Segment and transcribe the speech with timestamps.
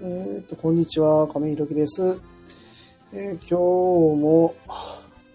[0.00, 2.20] えっ、と、こんにちは、亀井ひろきです。
[3.12, 4.54] えー今日も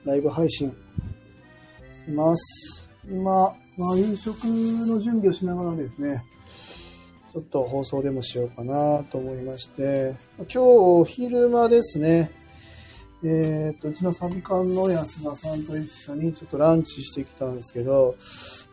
[0.05, 2.89] ライブ配信してます。
[3.09, 6.23] 今、まあ、夕食の準備をしながらですね、
[7.33, 12.31] ちょっと放送でもしようかなと思いまして、今日お昼間ですね、
[13.21, 18.15] えっ、と、うちのサビ館の安田さんと一緒にちょっとランチしてきたんですけど、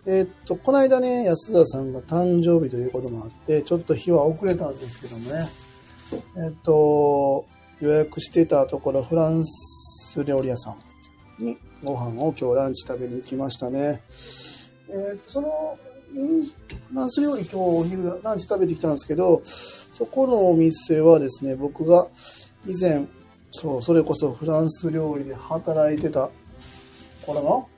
[0.07, 5.49] えっ、と、この間ね、安田さんが誕生日ということもあって、ちょっと日は遅れたんですけどもね、
[6.37, 7.45] えっと、
[7.81, 10.75] 予約してたところ、フランス料理屋さ
[11.39, 14.03] んにご飯を今日ランチ食べに行きましたね。
[14.89, 15.79] えっと、その、
[16.13, 22.09] フランス料理今日お昼ランチ食べてきたんですけど、そこのお店はですね、僕が
[22.67, 23.07] 以前、
[23.53, 26.31] そう、それこそフランス料理で働いてた
[27.25, 27.69] 頃の、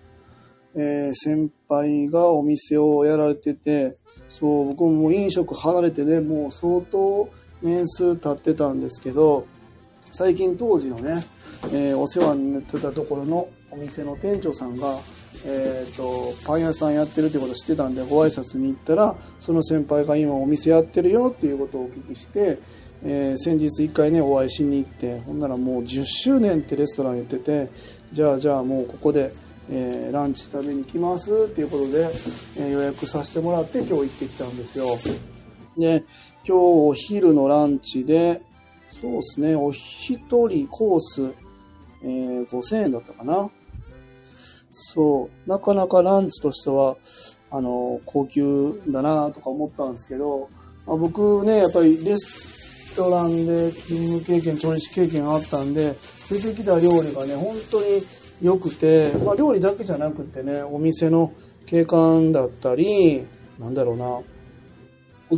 [0.74, 3.96] えー先輩がお店をやられてて、
[4.30, 7.28] そう、僕も飲食離れてね、もう相当
[7.62, 9.46] 年数経ってたんですけど、
[10.12, 11.22] 最近当時のね、
[11.72, 14.98] えーお世話になってたところのお店の店長さんが、
[15.46, 22.58] えー、とパン屋さんやってるってことを知ってたんでご挨拶に行ったらその先輩が今お店やってるよっていうことをお聞きして、
[23.04, 27.70] えー先日一回ねお会いしに行ってほんならもう10周年ってレストラン言ってて
[28.12, 29.32] じゃあじゃあもうここで、
[29.70, 32.10] えーランチ食べに来ますっていうことで、
[32.58, 34.86] えー予約させてもらって今日行ってきたんですよ。
[35.78, 36.04] で
[36.44, 38.42] 今日お昼のランチで
[38.90, 40.18] そうですねお一
[40.48, 41.34] 人コース、
[42.02, 43.50] えー5000円だったかな。
[44.72, 46.96] そう、なかなかランチとしては、
[47.50, 50.48] あの、高級だなとか思ったんですけど、
[50.86, 55.94] まあ、僕ね、やっぱりレストランで勤務経験、調理師経験あったんで、
[56.30, 57.86] 出てきた料理がね、本当に
[58.40, 61.32] 良くて、まあ料理だけじゃなくてね、お店の
[61.66, 63.22] 景観だったり、
[63.58, 64.20] なんだろうな、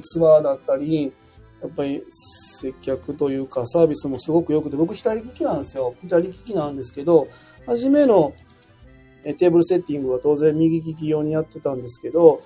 [0.00, 1.12] 器だったり、
[1.62, 2.02] やっぱり
[2.60, 5.94] 接客というかサービスもすごく良くて、僕左利きなんですよ。
[6.02, 7.28] 左利きなんですけど、
[7.66, 8.34] 初めの
[9.24, 12.42] テーブルセッティングは当然右利き用にやってたんですけど、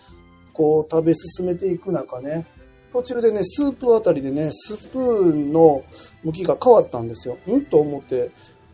[0.52, 2.46] こう食べ進めていく中ね、
[2.92, 5.84] 途中でね、スープあたりでね、スプーンの
[6.24, 7.36] 向きが変わったんですよ。
[7.48, 7.64] ん？
[7.66, 8.30] と思って、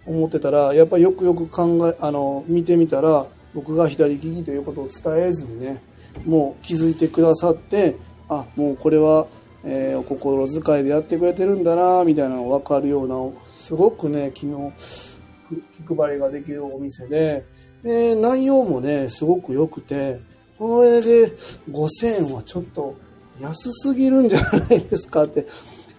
[0.06, 5.82] 思ってたら、やっぱりよくよく考え、あの、見てみたら、僕が左利きということを伝えずにね、
[6.24, 7.96] もう気づいてくださって、
[8.28, 9.26] あ、もうこれは、
[9.64, 14.72] えーお心遣いでやってくれてるんだな、みたいなのが分かるような、すごくね、昨日、
[15.86, 17.44] 気配りができるお店で、
[17.82, 20.20] で、内容もね、すごく良くて、
[20.58, 21.32] この上で
[21.70, 22.94] 5000円はちょっと
[23.40, 25.46] 安すぎるんじゃないですかって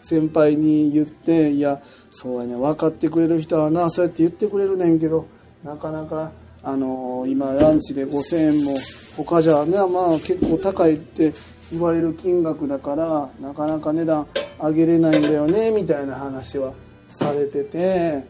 [0.02, 1.81] 先輩に言って、いや、
[2.12, 5.25] そうやね、分かってくれる人はな、そうやって言ってくれるねんけど、
[5.64, 6.31] なかなか、
[6.64, 8.75] あのー今ランチで5000円も
[9.18, 11.31] 他じゃね、まあ結構高いって
[11.75, 14.28] 言われる金額だから、なかなか値段
[14.59, 16.74] 上げれないんだよね、みたいな話は
[17.09, 18.24] されてて、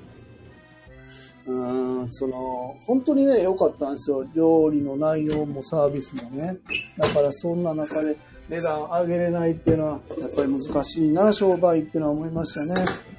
[1.48, 4.26] うん、その、本当にね、良かったんですよ。
[4.34, 6.58] 料理の内容もサービスもね。
[6.98, 8.18] だからそんな中で
[8.50, 12.74] 値段上げれないっていうのは、やっぱり難しいな、商売っていうのは思いましたね。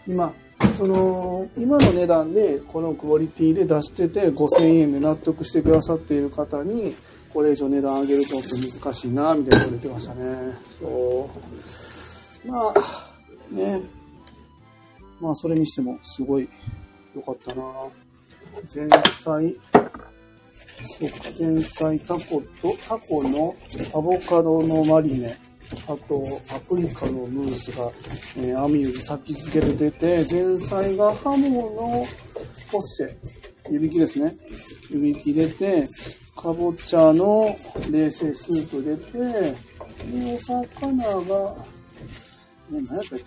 [0.09, 0.33] 今、
[0.77, 6.97] その、今の値段でこのクオリティで出してて5000円で納得してくださっている方に、
[7.37, 8.49] これ以上値段上げるとって
[8.81, 10.55] 難しいな、みたいなこと言ってましたね。
[10.71, 11.31] そ
[12.47, 12.49] う。
[12.49, 12.75] まあ、
[13.55, 13.83] ね。
[15.21, 16.49] まあ、それにしてもすごい
[17.15, 17.63] 良かったな。
[18.75, 19.55] 前菜、
[20.81, 23.55] そうか、前菜タコと、タコの
[23.95, 25.29] アボカドのマリネ、
[25.89, 27.91] あと、パプリカのムースが、
[28.39, 32.07] えー、網より先付けで出て、前菜がハモの
[32.71, 33.15] ポッシェ、
[33.71, 34.35] 湯引きですね。
[34.91, 35.89] 湯引き出て、
[36.37, 37.57] かぼちゃの
[37.91, 41.57] 冷製スープ出て、で、お魚が、
[42.71, 43.25] ね、何やったっけ？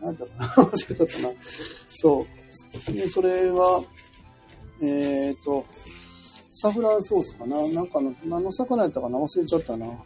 [0.00, 0.68] 何だったかな？
[0.70, 1.34] 忘れちゃったな。
[1.88, 2.26] そ
[2.88, 2.92] う。
[2.92, 3.82] で、それは、
[4.82, 5.64] えっ、ー、と、
[6.62, 7.56] サフランソースかな？
[7.70, 9.18] なんかの、何の魚やったかな？
[9.18, 9.86] 忘れちゃったな。
[9.86, 9.96] ハ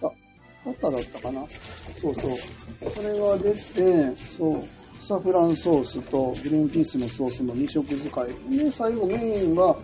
[0.00, 0.14] タ、ハ
[0.80, 1.46] タだったかな？
[1.48, 2.30] そうそう。
[2.90, 4.62] それが出て、そう。
[4.98, 8.28] サフランソースとグリーンピースのソースの2色使い。
[8.56, 9.76] で、最後メインは、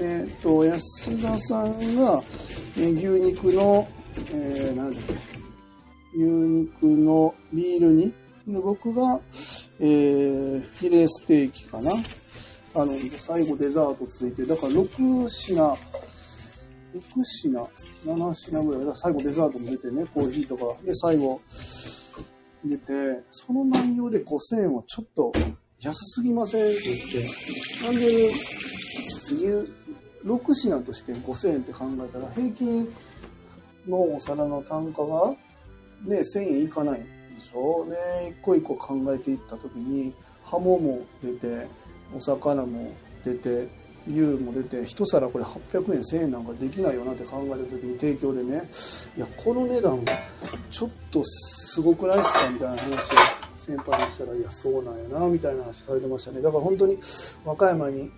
[0.00, 2.20] えっ、と、安田さんが、
[2.78, 3.86] えー牛肉の、
[4.34, 5.12] えー、なんだっけ、
[6.16, 8.12] 牛肉のビールに、
[8.46, 9.20] で僕が、
[9.80, 11.92] えー、フィレステーキかな。
[12.74, 17.60] あの、最後デザートついて、だから6品、6品、
[18.04, 20.64] 7品ぐらい、最後デザートも出てね、コーヒーとか。
[20.84, 21.40] で、最後
[22.64, 25.32] 出て、その内容で5000円はちょっと
[25.80, 26.70] 安すぎません？
[26.72, 28.32] って言って、なんで、
[30.24, 32.92] 6品として5000円って考えたら、平均
[33.86, 35.30] のお皿の単価が
[36.04, 37.06] ね、1000円いかないで
[37.40, 37.84] しょ？
[37.86, 37.96] うね、
[38.30, 40.12] 一個一個考えていった時に、
[40.44, 41.66] ハモも出て、
[42.14, 42.92] お魚も
[43.24, 43.68] 出て、
[44.06, 48.62] 牛も出て一皿これ800円1000円なんかできないよなって考えた時に提供でね
[49.16, 50.00] いやこの値段
[50.70, 56.40] ちょっとすごくないですかみたいな話を先輩にしたらいやそうなんやなみたいな話されてましたね。
[56.40, 56.98] だから本当に
[57.44, 58.10] 和歌山に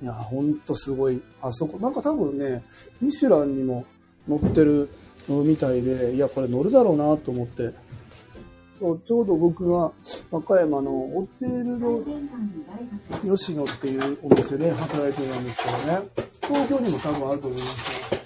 [0.00, 2.62] いやほんとすごいあそこなんか多分ね
[3.00, 3.84] ミシュランにも
[4.28, 4.88] 載ってる
[5.28, 7.70] みたいでいやこれ乗るだろうなと思って
[8.78, 9.90] そうちょうど僕が
[10.30, 12.00] 和歌山のホテルの
[13.24, 16.08] 吉野っていうお店で働いてたんですけどね。
[16.42, 18.20] 東京にも多分あると思いますよ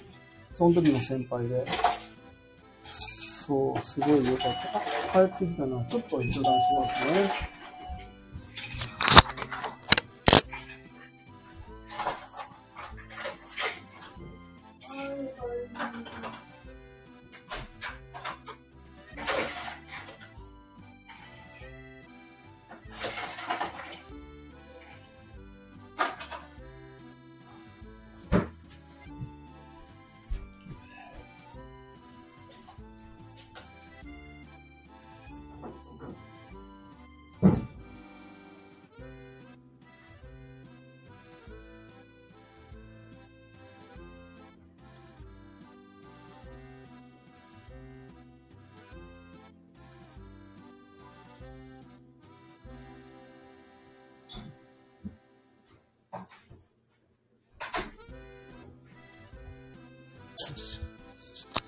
[0.53, 1.65] その時の先輩で。
[2.83, 4.47] そうすごい良かっ
[5.11, 5.27] た。
[5.27, 7.53] 帰ってきたなちょっと一段しますね。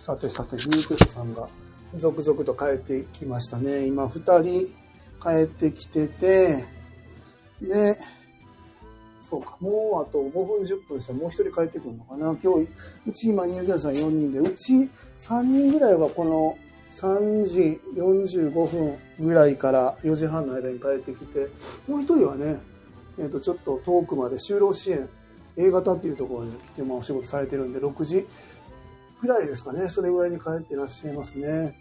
[0.06, 1.50] さてさて、リュークスさんが
[1.96, 3.88] 続々と帰ってきましたね。
[3.88, 4.68] 今、二人
[5.20, 6.64] 帰ってきてて、
[7.60, 7.98] で、
[9.20, 12.38] そうか、もうあと5分10分したらもう一人帰ってくるのかな。
[12.40, 12.70] 今日、
[13.08, 14.74] うち今入居者さん4人で、うち
[15.18, 16.56] 3人ぐらいはこの
[16.92, 21.48] 3時45分ぐらいから4時半の間に帰ってきて、
[21.88, 22.60] もう一人はね、
[23.18, 25.10] えっ、ー、と、ちょっと遠くまで就労支援、
[25.58, 28.28] A 型っていうところに来て、まあ、お仕事されてるんで、6時
[29.26, 29.90] ぐらいですかね。
[29.90, 31.78] それぐらいに帰ってらっしゃいますね。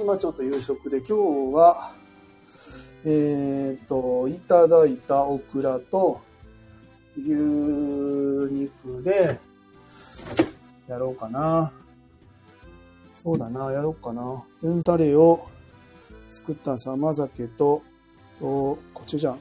[0.00, 1.12] 今ちょっと夕食で、今日
[1.54, 1.92] は、
[3.04, 6.20] えっ、ー、と、いただいたオクラと
[7.18, 9.40] 牛肉で、
[10.88, 11.72] やろうかな。
[13.14, 14.44] そうだな、やろうかな。
[14.62, 15.46] うんタレを
[16.30, 16.90] 作ったんです。
[16.90, 17.82] 甘酒と、
[18.38, 19.40] と、コチュジャン。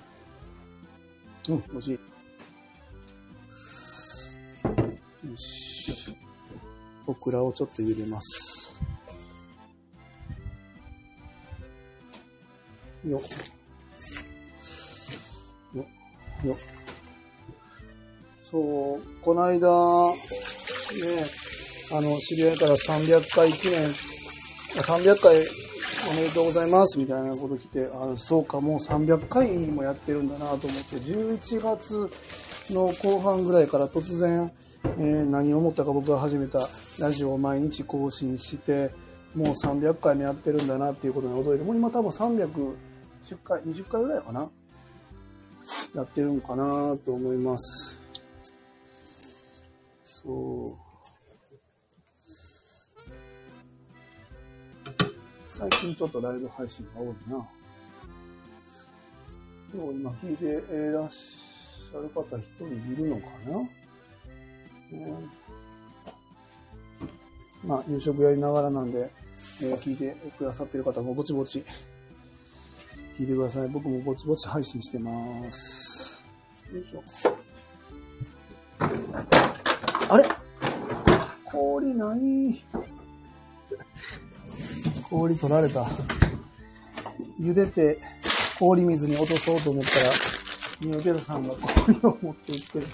[1.49, 2.11] うん、美味しい。
[5.29, 5.70] よし。
[7.07, 8.79] オクラをちょっと茹でます。
[13.07, 13.19] よ
[15.73, 15.85] よ
[16.45, 16.55] よ
[18.41, 19.65] そう、この間、ね、
[21.93, 23.79] あの、知り合いから300回記念、
[24.81, 25.35] 300回
[26.09, 32.09] おめでとうございますみたいなこと来て、あそうか、もう300回もやってるんだなと思って、11月
[32.73, 34.51] の後半ぐらいから突然、
[34.83, 36.59] えー、何を思ったか僕が始めた
[36.99, 38.91] ラジオを毎日更新して
[39.35, 42.75] もう300回もやってるんだなっていうことに驚いてもう今多分310
[43.43, 44.49] 回20回ぐらいかな？
[45.95, 47.99] やってるんかなと思います。
[50.03, 50.81] そう。
[55.47, 57.47] 最近ちょっとライブ配信が多いな。
[59.73, 60.45] 今日今聞いて
[60.91, 63.80] らっしゃる方一人いるのかな？
[67.63, 69.11] まあ、夕食やりながらなんで、
[69.61, 71.63] えー、聞いてくださってる方もぼちぼち
[73.17, 73.67] 聞いてください。
[73.69, 76.25] 僕もぼちぼち配信してます。
[76.73, 77.03] よいしょ。
[80.09, 80.23] あれ？
[81.45, 82.63] 氷ない？
[85.09, 85.85] 氷取られた。
[87.39, 87.99] 茹でて
[88.57, 90.11] 氷水に落とそうと思ったら、
[90.81, 91.53] 三宅さんが
[91.85, 92.87] 氷を持っていってる。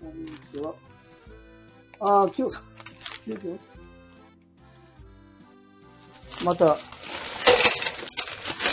[0.00, 0.74] こんにちは。
[2.00, 2.62] ああ、きよさん。
[6.42, 6.76] また、あ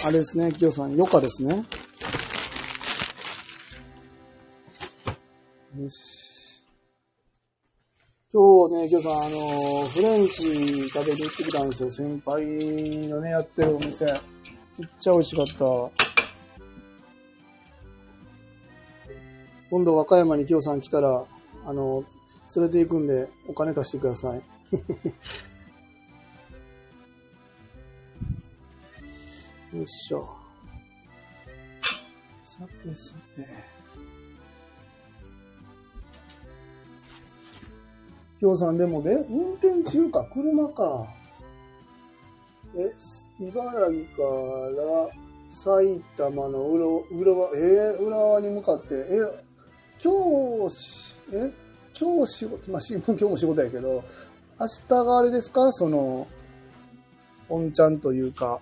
[0.07, 1.65] れですね、きよさん、余暇ですね。
[5.77, 6.63] よし。
[8.31, 11.91] 今日ね、きよさん、あの、フレンチ食べに行ってきたんですよ。
[11.91, 12.45] 先輩
[13.09, 14.05] のね、やってるお店。
[14.05, 16.16] めっちゃ美味しかった。
[19.69, 21.25] 今度和歌山にきよさん来たら、
[21.65, 22.05] あの、
[22.55, 24.37] 連れて行くんで、お金貸してください。
[29.75, 30.25] よいしょ。
[32.43, 33.45] さてさて。
[38.39, 41.07] 京さんでもで、運転中か、車か。
[42.75, 42.93] え、
[43.43, 44.23] 茨城か
[44.77, 45.09] ら
[45.49, 49.46] 埼玉の浦浦和、えー、浦和に向かって、え、
[50.03, 51.51] 今日、え、
[51.99, 54.03] 今日仕事、まあ、 今日も仕事やけど、
[54.59, 55.71] 明日があれですか？
[55.73, 56.27] その、
[57.49, 58.59] おんちゃんというか。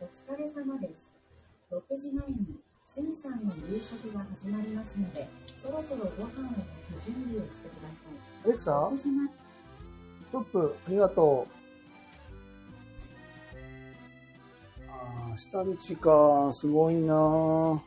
[0.00, 1.12] お疲れ様です。
[1.70, 6.52] 6時前に、すみさんの夕食が始まりますので、そろそろご飯を
[6.90, 8.44] 炊く準備をしてください。
[8.44, 9.08] アレクサス
[10.32, 11.61] トップ、ありがとう。
[15.36, 17.82] 下道か、すごいな。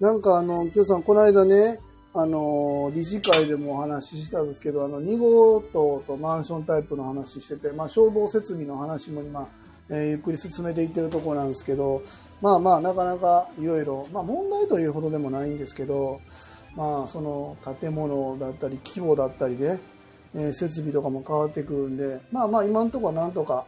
[0.00, 1.78] なんかあの、きよさん、この間ね、
[2.14, 9.48] あの、理事会でもお話ししたんですけど、あの、2号棟とマンションタイプの話してて、まあ、消防設備の話も今、
[9.88, 12.02] えー、ゆっくり進めていってるとこなんですけど、
[12.40, 16.20] まあまあ、なかなかいろいろ、まあ問題というほどでもないんですけど、
[16.74, 19.78] まあその建物だったり規模だったりで、
[20.34, 23.66] え、設備とかも変わってくるんで、まあまあ今のとこはなんとか、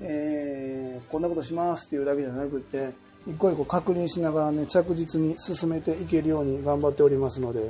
[0.00, 2.90] えー、こんなことしますっていうだけじゃなくて、
[3.26, 7.60] 一個一個確認しながらね、着実に進めていけるように頑張っておりますので。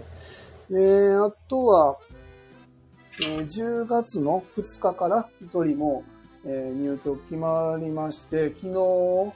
[0.70, 1.96] で、あとは、
[3.26, 6.04] え、10月の2日から1人も、
[6.44, 9.32] え入居決まりまして、昨日、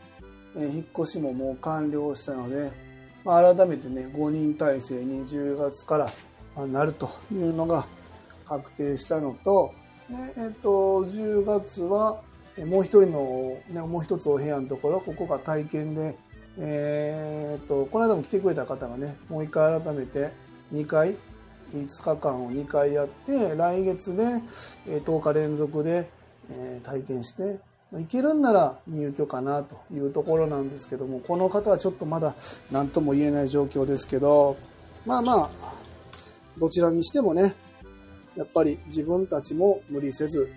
[0.56, 2.71] え引っ越しももう完了したので、
[3.25, 5.99] まあ、改めてね、5人体制に10月か
[6.56, 7.87] らなるというのが
[8.59, 9.75] 確定したのと、
[10.11, 12.21] えっと、10月は、
[12.66, 16.16] もう一人の、ね、もう一つお部屋のところ、ここが体験で、
[16.59, 20.30] えー、っと、この間も来てくれた方がね、もう一回改めて
[20.73, 21.16] 2回、
[21.75, 24.23] 5日間を2回やって、来月で
[24.87, 26.11] 10日連続で
[26.50, 27.61] え、体験して、
[27.99, 32.35] いけるんなら入居かなというところなんですけども、この方はちょっとまだ
[32.71, 34.56] 何とも言えない状況ですけど、
[35.04, 35.50] まあまあ、
[36.59, 37.54] どちらにしてもね、
[38.37, 40.51] やっぱり自分たちも無理せず、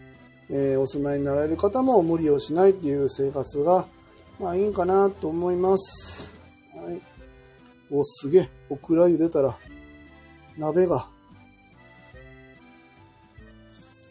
[0.49, 3.85] えー、お住まいになられる方も無理をしないっていう生活が、
[4.39, 6.39] まあいいんかなと思います。
[6.75, 7.01] はい。
[7.91, 8.49] お、すげえ。
[8.69, 9.57] オクラ茹でたら、
[10.57, 11.07] 鍋が、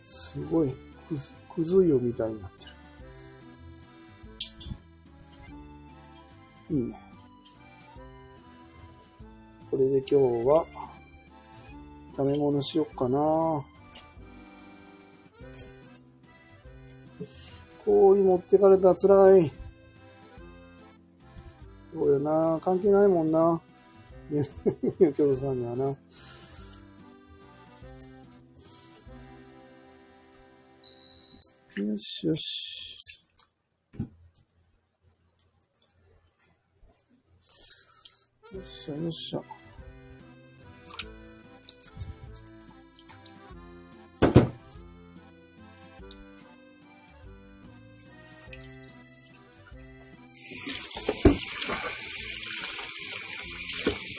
[0.04, 0.74] すごい。
[1.54, 2.72] くず湯みたいになってる。
[6.70, 7.00] いいね。
[9.70, 10.14] これで今日
[10.46, 10.66] は、
[12.14, 13.64] 炒め物しよっかな
[17.84, 19.52] 氷持ってかれたら辛い。
[21.92, 23.60] そうよな関係ないもんな。
[24.98, 25.84] 京都さんにはな。
[25.84, 25.96] よ
[31.96, 33.24] しよし。
[38.52, 39.53] よっしゃよっしゃ。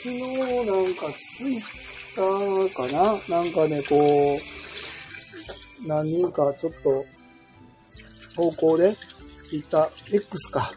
[0.06, 1.60] 昨日なんかツイッ
[2.14, 3.42] ターかな？
[3.42, 4.38] なんかね、こ
[5.84, 7.04] う、何人かちょっと
[8.36, 8.96] 投稿で、
[9.48, 10.72] ツイッター X か。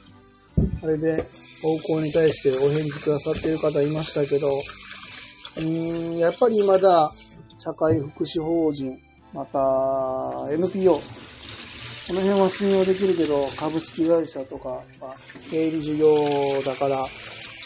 [0.82, 1.18] あれで
[1.62, 7.12] 投稿に対してお返事くださってる方いましたけど、うーん、やっぱりまだ
[7.60, 9.00] 社会福祉法人、
[9.32, 9.60] また
[10.52, 11.02] NPO、こ
[12.16, 15.14] の辺は信用できるけど、株式会社とか、ま、
[15.52, 16.08] 経理事業
[16.66, 17.06] だから、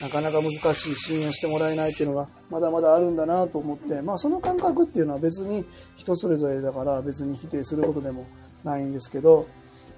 [0.04, 5.64] なかなか難しい、信用してもらえないっていうのが、まだまだあるんだなと思って、まあその感覚っていうのは別に
[5.96, 8.26] 人それぞれだから別に否定することでも
[8.66, 9.48] ないんですけど、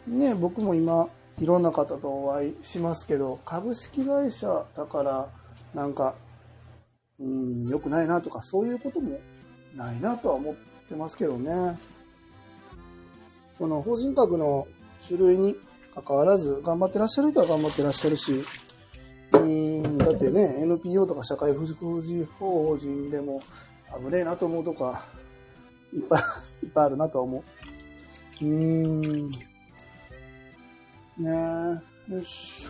[0.05, 1.07] ね、僕も今
[1.39, 5.27] いろんな方とお会いしますけど株式会社だから
[5.73, 6.13] なんか
[7.19, 9.19] うん良くないなとかそういうことも
[9.75, 10.55] ないなとは思っ
[10.87, 11.79] てますけどね。
[13.53, 14.67] その法人格の
[15.05, 15.55] 種類に
[15.95, 18.43] 関わらず頑張ってらっしゃる人は頑張ってらっしゃるし
[19.31, 19.64] うん
[20.05, 23.39] だってね NPO とか社会福祉法人でも
[24.05, 25.03] 危ねえなと思うとか
[25.91, 26.21] いっぱい
[26.65, 27.43] いっぱいあるなとは思
[28.41, 28.45] う。
[28.45, 29.29] うーん。
[31.17, 31.81] ね
[32.11, 32.67] えよし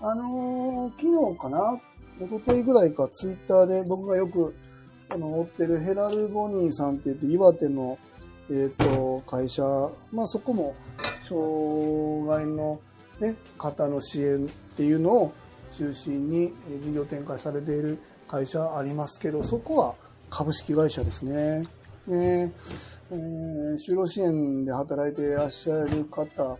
[0.00, 1.80] あのー、昨日かな？
[2.20, 4.54] 一昨日ぐらいかツイッターで僕がよく
[5.10, 7.98] あの追ってるヘラル・ボニーさんって言って岩手の、
[8.50, 9.62] えっ、ー、と会社、
[10.12, 10.74] まあそこも
[11.22, 12.80] 障害の、
[13.20, 15.32] ね、方の支援っていうのを
[15.72, 19.94] 中心に事業展開されている会社ありますけど、そこは
[20.30, 21.66] 株式会社ですね。
[22.06, 22.52] ね
[23.10, 26.58] えー、就労支援で働いていらっしゃる方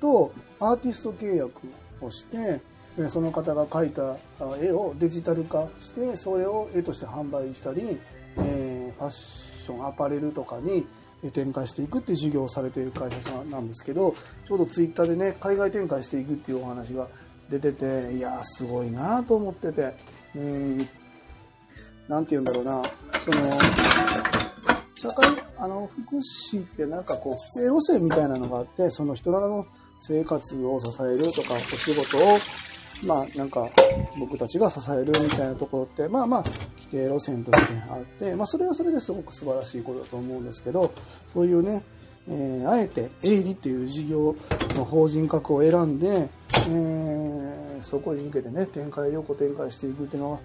[0.00, 1.52] とアーティスト契約
[2.00, 2.60] をして、
[3.08, 4.16] その方が描いた
[4.60, 7.98] 絵をデジタル化して、それを絵として販売したり、
[8.38, 10.86] えー、ファッション、アパレルとかに
[11.32, 17.08] 展開していくっていう事業をされている会社さんなんですけど、ちょうどツイッターでね、海外展開していくっていうお話が
[17.48, 19.94] 出てて、いやすごいなと思ってて、
[20.34, 20.78] うん、
[22.08, 22.82] なんて言うんだろうな、
[23.18, 23.50] その、
[24.94, 25.28] 社会、
[25.58, 29.66] あの、福祉ってなんかこう、規定路線みたいなのがあって、その人らの
[30.00, 32.38] 生活を支えるとか、お仕事を
[33.06, 33.68] まあなんか
[34.18, 40.92] 僕たちが支えるみたいなところってまあまあ規定路線としてあって、まあ、それはそれですごく素晴らしいことだと思うんですけど
[41.28, 41.82] そういうね、
[42.28, 44.36] え、あえて営利っていう事業
[44.76, 46.28] の法人格を選んで、
[46.68, 50.38] え、そこに向けてね展開横展開していくっていうのは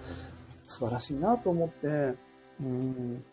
[0.66, 1.86] 素晴らしいなと思って
[2.60, 3.24] うん。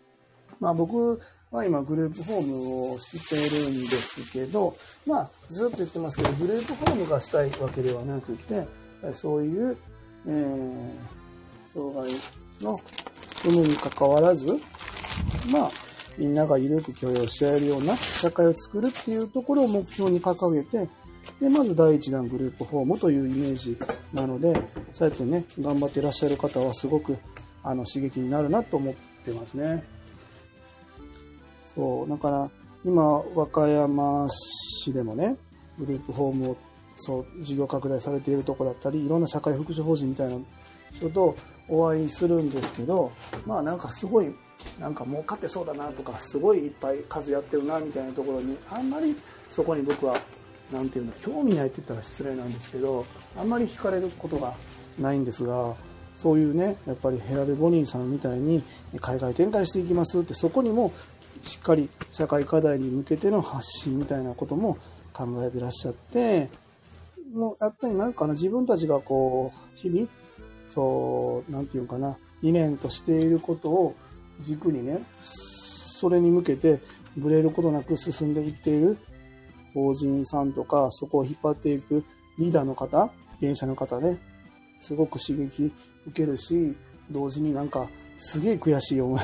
[0.60, 1.20] まあ僕
[1.51, 4.75] は今グループホームをしてるんですけど
[5.06, 8.65] まあずっと言ってますけどグループホームがしたいわけではなくて
[9.12, 9.77] そういう、
[10.27, 12.07] えー、障害
[12.62, 12.77] の
[13.45, 14.53] 有無にかかわらず、
[15.51, 15.69] まあ、
[16.17, 20.88] みんなが緩く許容し合えるような社会を作るっていうところを目標に掲げて、
[21.39, 23.77] で、まず第一弾グループホームというイメージ
[24.13, 24.53] なので、
[24.91, 27.17] そうやってね、頑張っていらっしゃる方はすごく、
[27.63, 28.93] あの、刺激になるなと思っ
[29.25, 29.83] てますね。
[31.63, 32.50] そう、だから、
[32.86, 33.03] 今、
[33.36, 35.38] 和歌山市でもね、
[35.79, 36.57] グループホームを
[36.98, 40.38] そう事業拡大されているとこだったりいろんな社会福祉法人みたいな
[40.94, 41.36] 人と
[41.68, 43.12] お会いするんですけど
[43.46, 44.34] まあなんかすごい
[44.80, 49.16] なんか儲かってそうだなとかすごいいっぱい数やってるなみたいなところにあんまり
[49.50, 50.18] そこに僕は
[50.72, 53.06] 何て言うんだ興味ないって言ったら失礼なんですけど
[53.38, 54.54] あんまり惹かれることが
[55.00, 55.76] ないんですが
[56.16, 58.64] そういうねやっぱりヘラル・ボニーさんみたいに
[59.02, 60.94] 海外展開していきますってそこにも
[61.42, 64.77] しっかり社会課題に向けての発信みたいなことも
[65.12, 66.50] 考えてらっしゃって
[67.33, 70.07] の、やっぱりなんかな、自分たちがこう、日々、
[70.67, 73.96] そう、なんていうかな、理念としていることを
[74.39, 76.79] 軸にね、それに向けて、
[77.17, 78.98] ブレることなく進んでいっている
[79.74, 82.03] 法人さんとか、そこを引っ張っていく
[82.37, 84.19] リーダーの方、現者の方ね、
[84.79, 85.72] すごく刺激
[86.07, 86.75] 受けるし、
[87.11, 87.87] 同時になんか、
[88.24, 89.22] すげえ悔しい思い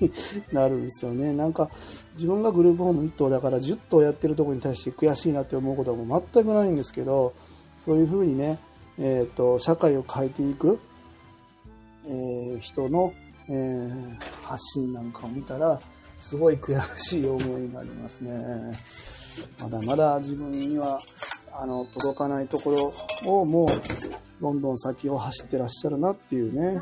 [0.00, 0.12] に
[0.52, 1.32] なるんですよね。
[1.32, 1.68] なんか、
[2.14, 7.34] 自分がグループホーム1頭だから10頭やってるとこに対して悔しいなって思うことはもう全くないんですけど、
[7.80, 8.58] そういうふうにね、
[8.98, 10.78] えっ、ー、と、社会を変えていく、
[12.06, 13.12] えー、人の、
[13.48, 15.80] えー、発信なんかを見たら、
[16.16, 18.72] すごい悔しい思いになりますね。
[19.60, 21.00] まだまだ自分には、
[21.52, 22.70] あの、届かないとこ
[23.24, 23.68] ろをもう、
[24.40, 26.80] どんどん先を走ってらっしゃるなっていうね。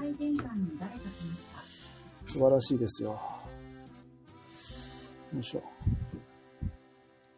[2.35, 3.11] 素晴らしいですよ。
[5.33, 5.63] よいしょ。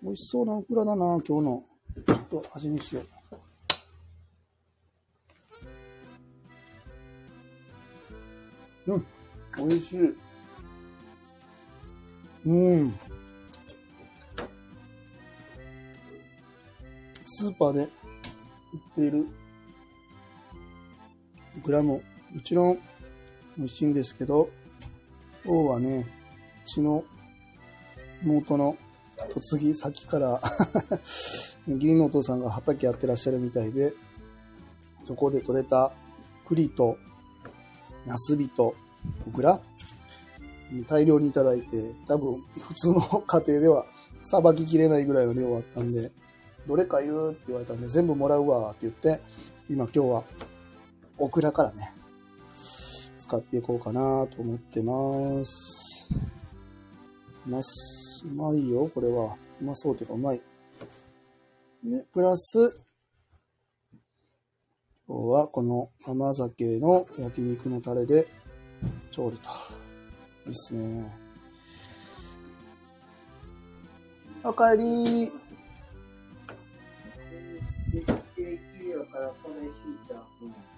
[0.03, 1.65] 美味しそうなオクラだな、今日の。
[2.07, 3.03] ちょっと味見しよ
[8.87, 8.95] う。
[8.95, 9.07] うん、
[9.59, 10.15] 美味しい。
[12.47, 12.99] うん。
[17.27, 17.91] スーパーで売っ
[18.95, 19.27] ている
[21.59, 22.01] オクラも、
[22.33, 22.79] もちろん
[23.59, 24.49] 美味しいんですけど、
[25.47, 26.05] 今日はね、
[26.65, 27.05] うちの
[28.25, 28.77] 妹の
[29.53, 30.41] 嫁ぎ先から
[31.69, 33.95] 義理のお父さんが畑やってらっしゃるみたいで、
[35.05, 35.93] そこで採れた
[36.49, 36.99] 栗と、
[38.07, 38.75] ナスビと、
[39.29, 39.61] オクラ、
[40.89, 43.87] 大量にいただいて、多分普通の家庭では
[44.23, 46.11] さばききれないぐらいの量あったんで、
[46.67, 49.21] どれかいるって言われたんで全部もらうわって言って、
[49.71, 50.25] 今今日は
[51.19, 51.93] オクラからね、
[53.27, 56.15] 使っていこうかなと思ってます。
[57.45, 58.25] ます。
[58.25, 59.37] うまいよ、これは。
[59.61, 60.41] うまそうていうか、うまい。
[61.83, 62.85] で、プラス、
[65.09, 68.29] 今日はこの甘酒の焼肉のタレで
[69.11, 69.51] 調理と。
[70.47, 71.13] いいっすね。
[74.45, 75.33] おかえり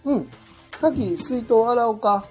[0.04, 0.28] うん。
[0.78, 2.24] さっき水筒洗おうか。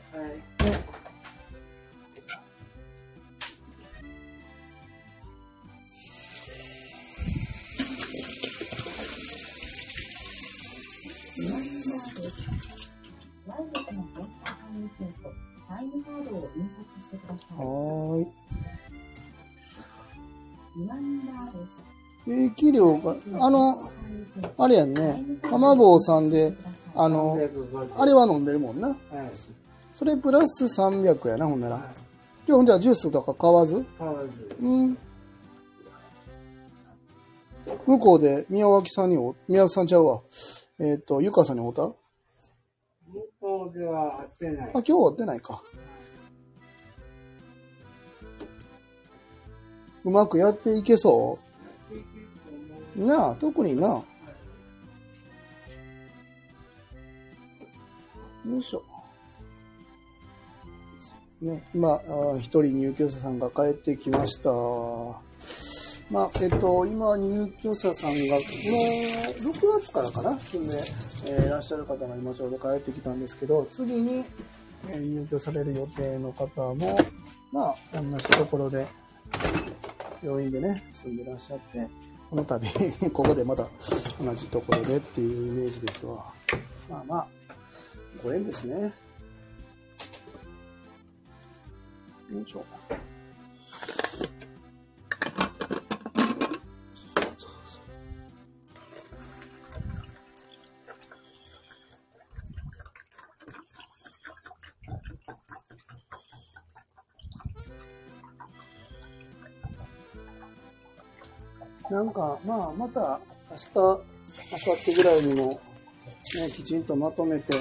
[17.57, 18.27] はい。
[22.25, 23.91] 定期料が、あの、
[24.57, 26.53] あれやんね、かまぼうさんで、
[26.95, 27.37] あの、
[27.97, 28.89] あれは飲んでるもんな。
[28.89, 28.97] はい、
[29.93, 31.93] それプラス300やな、ほんなら。
[32.47, 33.83] 今日じゃあジュースとか買わず？
[33.97, 34.55] 買わず。
[34.61, 34.97] うん。
[37.85, 40.21] 向こうで宮脇さんにお、宮脇さんちゃうわ。
[40.79, 41.91] えっ、と、ゆかさんにおった？
[43.47, 44.71] あ、向こうでは会ってない。
[44.73, 45.63] 今日は会ってないか。
[50.03, 51.39] うまくやっていけそ
[52.95, 53.05] う？
[53.05, 53.87] なあ、特にな。
[53.87, 54.05] よ
[58.57, 58.83] いしょ。
[61.41, 62.01] ね、今、
[62.39, 64.49] 一人入居者さんが帰ってきました。
[66.09, 70.73] まあ、えっと、今、入居者さんが、もう、6月からかな、住んで、
[71.25, 74.23] えーいらっしゃる方が今ちょうど帰ってきたんですけど、次に、
[74.89, 76.97] えー入居される予定の方も、
[77.51, 78.85] まあ、同じところで、
[80.23, 81.87] 病院でね、住んでらっしゃって、
[82.29, 82.65] この度、
[83.11, 83.67] ここでまた
[84.23, 86.33] 同じところでっていうイメージですわ。
[86.89, 87.27] まあまあ、
[88.23, 88.93] ご縁ですね。
[92.31, 92.65] よいしょ。
[111.97, 115.59] なんか、まあ、また明日、明後日ぐらいにも、ね、
[116.53, 117.55] きちんとまとめて、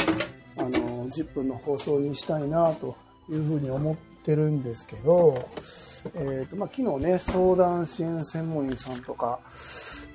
[0.58, 0.70] あの、
[1.06, 2.94] 10分の放送にしたいなと
[3.30, 5.34] いうふうに思ってるんですけど、
[6.16, 9.40] えっ、と、まあ、昨日ね、相談支援専門員さんとか、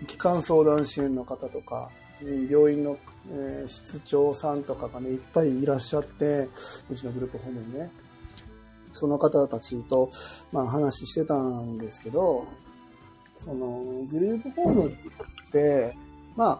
[0.05, 1.89] 機関相談支援の方とか、
[2.21, 2.99] 病院の、
[3.31, 6.47] えー室長さんとかがね、いっぱいいらっしゃって、
[6.91, 7.89] うちのグループホームにね、
[8.93, 10.11] その方たちと、
[10.51, 12.45] まあ、話してたんですけど、
[13.43, 15.95] その、グループホームって、
[16.35, 16.59] まあ、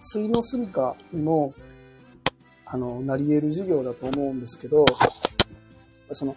[0.00, 1.52] 水の住処にも、
[2.64, 4.86] あの、なり得る事業だと思うんですけど、
[6.12, 6.34] その、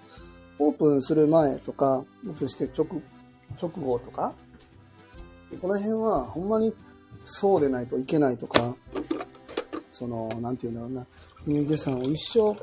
[0.60, 3.02] オープンする前とか、オープンして直、
[3.62, 4.34] 直後とか、
[5.62, 6.76] この辺はほんまに
[7.24, 8.76] そうでないといけないとか、
[9.92, 11.08] その、なんていうんだろうな、
[11.48, 12.54] 入居さんを一生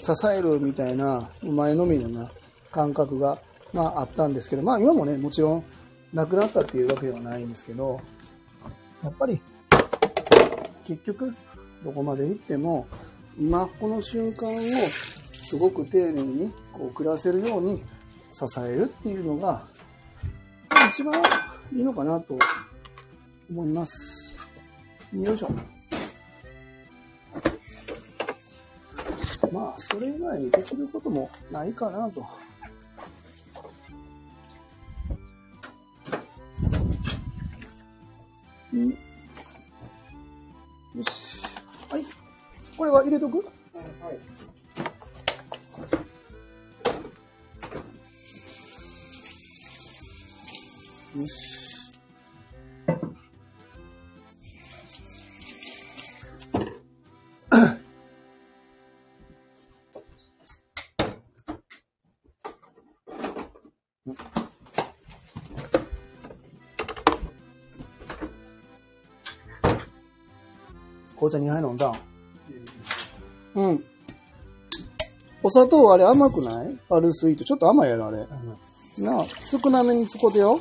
[0.00, 2.28] 支えるみたいな、前のめりな
[2.72, 3.38] 感覚が、
[3.72, 5.64] まああったんですけど、まあ今もね、もちろん
[6.14, 8.00] なくなったっていうわけではないんですけど、
[9.02, 9.40] やっぱり、
[10.84, 11.34] 結局、
[11.84, 12.86] どこまで行っても、
[13.38, 17.82] 今この瞬間をすごく丁寧にこう暮らせるように
[18.32, 19.66] 支えるっていうのが、
[20.88, 21.20] 一番
[21.72, 22.38] いいのかなと
[23.50, 24.48] 思います。
[25.12, 25.50] よいしょ。
[29.52, 32.24] まあ、それ以外にできることもないかなと。
[38.76, 38.96] んよ
[41.02, 41.46] し。
[41.88, 42.04] はい。
[42.76, 43.38] これは入れとく？
[43.38, 43.44] は
[44.10, 44.14] い。
[51.20, 51.53] よし。
[71.28, 71.94] 紅茶2杯飲んだん
[73.54, 73.84] うん。
[75.42, 76.76] お砂糖あれ甘くない？
[76.88, 77.44] パルスイート。
[77.44, 78.18] ちょっと甘いやろ、あれ。
[78.98, 80.52] なあ、少なめに使ってよ。
[80.52, 80.60] はい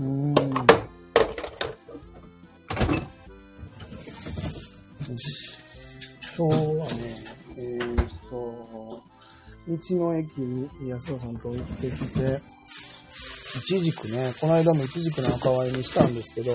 [0.00, 0.34] うん。
[6.38, 7.24] 今日はね、
[7.58, 9.02] えーっと、
[9.68, 12.40] 道の駅に安田さんと行ってきて、
[13.58, 16.52] いちじくね、この間もいちじくの赤ワインにしたんですけど、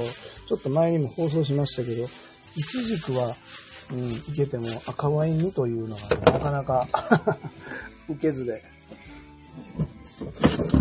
[0.47, 3.36] ちょっと前にも放送しましたけど、いちじくは、
[3.91, 6.88] うん、いけても赤ワインにというのがね、なかなか
[8.10, 8.63] 受けずで。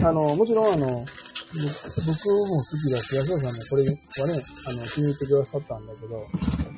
[0.03, 1.05] あの、もちろんあの、
[1.55, 3.99] 僕も好きだし、安田さんもこれはね、
[4.69, 6.27] あの、気に入ってくださったんだけど、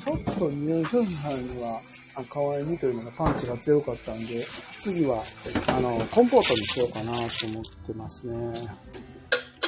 [0.04, 1.80] ちょっと入居者さんには
[2.14, 4.44] 赤ワインというのがパンチが強かったんで、
[4.78, 5.22] 次は、
[5.68, 8.52] あの、コンポートにしようかなと思ってますね。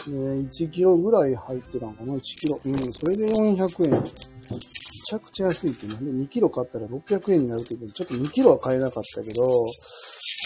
[0.07, 2.61] で、1キロぐらい入ってたのかな ?1 キロ。
[2.65, 3.91] うん、それで400円。
[3.91, 4.01] め
[5.05, 9.65] ちゃくちゃ安いってなんで2キロ買ったら600円になるって言って、ちょっと2キロは買えなかったけど、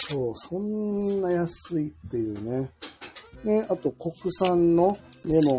[0.09, 2.71] そう、そんな安いっていうね。
[3.45, 5.59] ね、あと国産のレモン。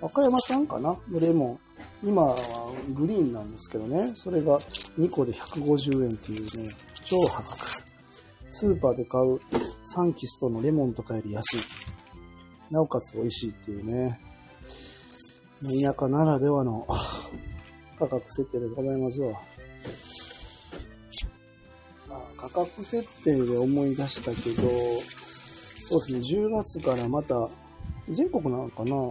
[0.00, 0.96] 和歌山産かな？
[1.08, 1.58] のレモン。
[2.04, 2.36] 今は
[2.90, 4.12] グリーンなんですけどね。
[4.14, 4.58] それが
[4.98, 6.70] 2個で150円っていうね、
[7.04, 7.66] 超破格。
[8.48, 9.40] スーパーで買う
[9.84, 11.60] サンキストのレモンとかより安い。
[12.70, 14.18] なおかつ美味しいっていうね。
[15.82, 16.86] 田舎ならではの
[17.98, 19.40] 価格設定でございますわ。
[22.36, 24.68] 価格設定で思い出したけど、
[25.92, 27.50] そうですね、10月からまた、
[28.08, 29.10] 全国なのかな？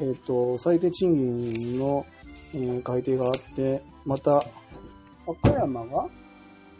[0.00, 1.12] えっ、と、最低賃
[1.52, 2.06] 金の、
[2.54, 4.40] えー改定があって、また、
[5.26, 6.06] 和歌山が、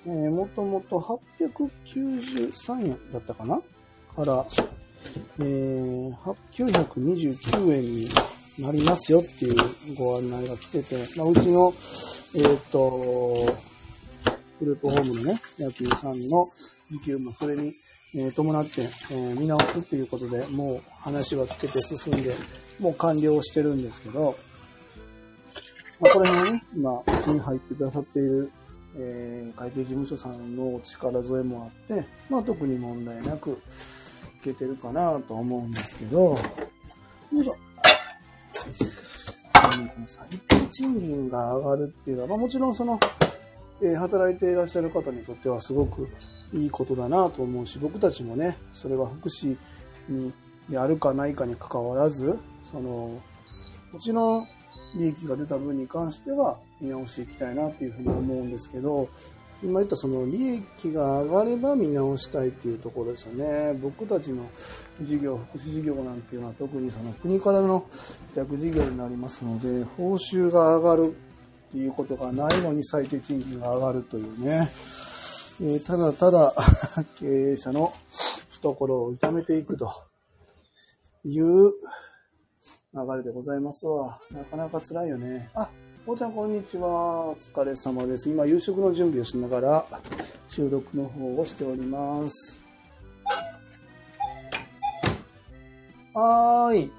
[0.06, 0.98] えー、もともと
[1.38, 3.60] 893円だったかな？
[4.16, 4.46] から、
[5.40, 6.14] えー、
[6.52, 8.08] 929円に
[8.58, 9.54] なりますよっていう
[9.98, 11.70] ご案内が来てて、まあ、うちの、
[12.36, 13.54] えっ、と、
[14.60, 16.46] グループホームのね、野球さんの
[16.90, 17.74] 時給もそれに、
[18.18, 22.32] え伴って、え見直すっていうことで、もう話はつけて進んで、
[22.80, 24.34] もう完了してるんですけど、
[26.00, 28.50] まあ、これ辺はね、今、うちに入ってくださっている、
[28.98, 33.54] えー会計事務所さんのお力添えもあって、まあ、特に問題なくい
[34.42, 36.36] けてるかなと思うんですけど、よ
[37.34, 37.56] いしょ。
[40.06, 42.98] 最低賃金が上がるっていうのは、まあ、もちろんその、
[43.82, 46.08] えー働いていらっしゃる方にとってはすごく
[46.52, 49.56] いいことだなと思うし、僕たちもね、それは福祉
[50.08, 50.32] に
[50.68, 53.20] であるかないかに関わらず、その、
[53.92, 54.46] もちろん
[54.98, 59.08] 利益が出た分に関しては見直していきたいなっていうふうに思うんですけど、
[59.62, 63.78] 今言ったその利益が上がれば見直したいっていうところですよね。
[63.80, 64.44] 僕たちの
[65.00, 67.86] 事業、福祉事業なんていうのは特にその国からの
[68.32, 71.16] 委託事業になりますので、報酬が上がる
[71.68, 74.68] っていうことがないのに最低賃金が上がるというね。
[75.60, 76.52] えーただただ
[77.18, 77.92] 経営者の
[78.50, 79.90] 懐を痛めていくと
[81.24, 81.72] いう
[82.94, 84.18] 流れでございますわ。
[84.30, 85.50] なかなか辛いよね。
[85.54, 85.68] あ、
[86.06, 87.28] おーちゃんこんにちは。
[87.30, 88.30] お疲れ様です。
[88.30, 89.86] 今夕食の準備をしながら
[90.48, 92.60] 収録の方をしております。
[96.14, 96.92] はーい。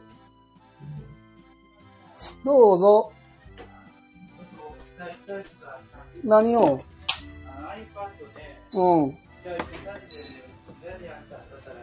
[2.45, 3.11] どうぞ。
[6.23, 8.16] 何を？iPad で、
[8.73, 9.17] うん。
[9.43, 11.81] じゃあ、2人で、やりやったったらね、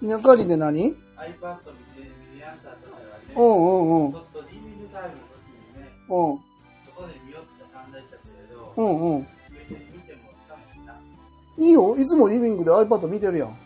[0.00, 4.18] 稲刈りで何？iPad 見て、見やったったらね、うんうんうんちょ。
[4.20, 6.38] っとリビングタイムの時にね、うん。
[6.38, 9.26] そこで見よって考えたけれど、うんうん。
[9.50, 10.94] 別に見てもダメな、
[11.58, 11.96] いいよ。
[11.96, 13.56] いつもリビングで iPad 見てるやん。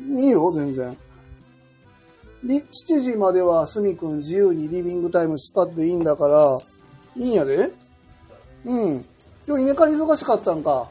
[0.00, 0.20] 見てる。
[0.20, 0.96] いいよ、全然。
[2.44, 6.58] り7時まではすみくん自由にリビングタイムしたっていいんだから、
[7.16, 7.72] いいんやで。
[8.64, 9.04] うん。
[9.46, 10.88] 今日稲刈り忙しかったんか。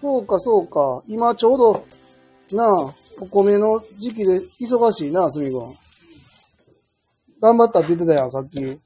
[0.00, 1.02] そうか、そうか。
[1.08, 1.84] 今ちょうど、
[2.56, 5.74] なあ、お米の時期で忙しいな、すみくん。
[7.40, 8.80] 頑張ったって言ってたやん、さっき。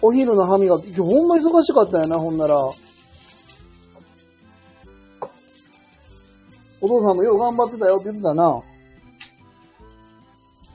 [0.00, 2.56] お昼の歯磨き、今日ほんま忙しかったよな、ほんなら。
[6.80, 8.62] お父さんもよう頑張ってたよって言ってたな。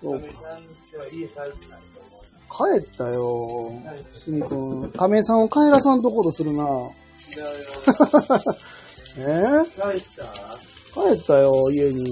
[0.02, 0.26] そうか
[2.80, 3.72] 帰ったよ。
[4.20, 4.92] すみくん。
[4.92, 6.64] 亀さんを帰らさんとことするな。
[9.18, 10.24] えー、帰った？
[11.14, 12.06] 帰ったよ、家に。
[12.06, 12.12] 帰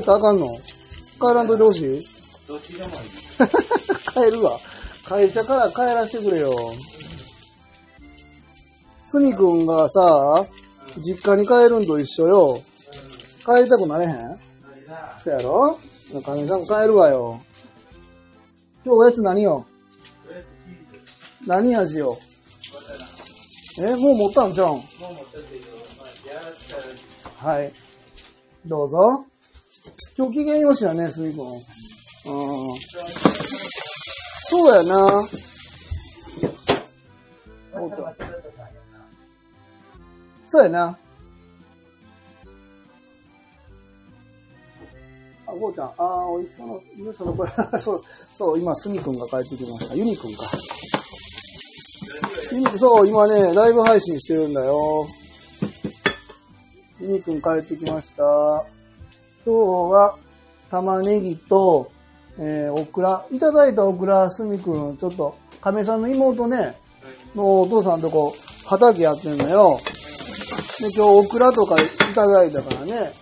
[0.00, 0.46] ったらあかんの？
[0.48, 2.00] 帰らんといてほしい？
[2.48, 2.92] どっちでもいい。
[4.30, 4.58] 帰るわ。
[5.08, 6.50] 会社から帰らせてくれよ。
[9.04, 10.46] すみくんがさ、
[10.98, 12.60] 実家に帰るんと一緒よ。
[13.44, 14.38] 帰りたくなれへん？
[15.18, 15.76] そやろ？
[16.24, 17.40] かみさん帰るわよ。
[18.82, 19.66] 今日おやつ何よ、
[21.46, 22.16] 何味よ？
[23.78, 24.80] え、もう持ったんじゃん、
[27.36, 27.72] はい。
[28.66, 29.24] どうぞ。
[30.16, 31.46] 今日機嫌よしだね、すみくん。
[31.46, 31.60] うん。
[34.48, 35.22] そうやな。
[40.46, 40.98] そうやな。
[45.50, 48.02] あ、ゴーちゃん、あー、おいしそうな、よそのこれ、そう、
[48.34, 49.96] そう、今、すみくんが帰ってきました。
[49.96, 50.44] ユニくんか。
[52.52, 55.06] ユニくん、そう、今ね、ライブ配信してるんだよ。
[57.00, 58.22] ユニくん帰ってきました。
[58.22, 58.68] 今
[59.44, 59.52] 日
[59.92, 60.16] は、
[60.70, 61.90] 玉ねぎと、
[62.38, 63.24] えー、オクラ。
[63.32, 66.76] いただいたオクラ、すみくん、ちょっと、亀さんの妹ね、
[67.34, 68.32] のお父さんとこ、
[68.66, 69.76] 畑やってんのよ。
[70.80, 71.84] で、今日オクラとかい
[72.14, 73.12] ただいたからね。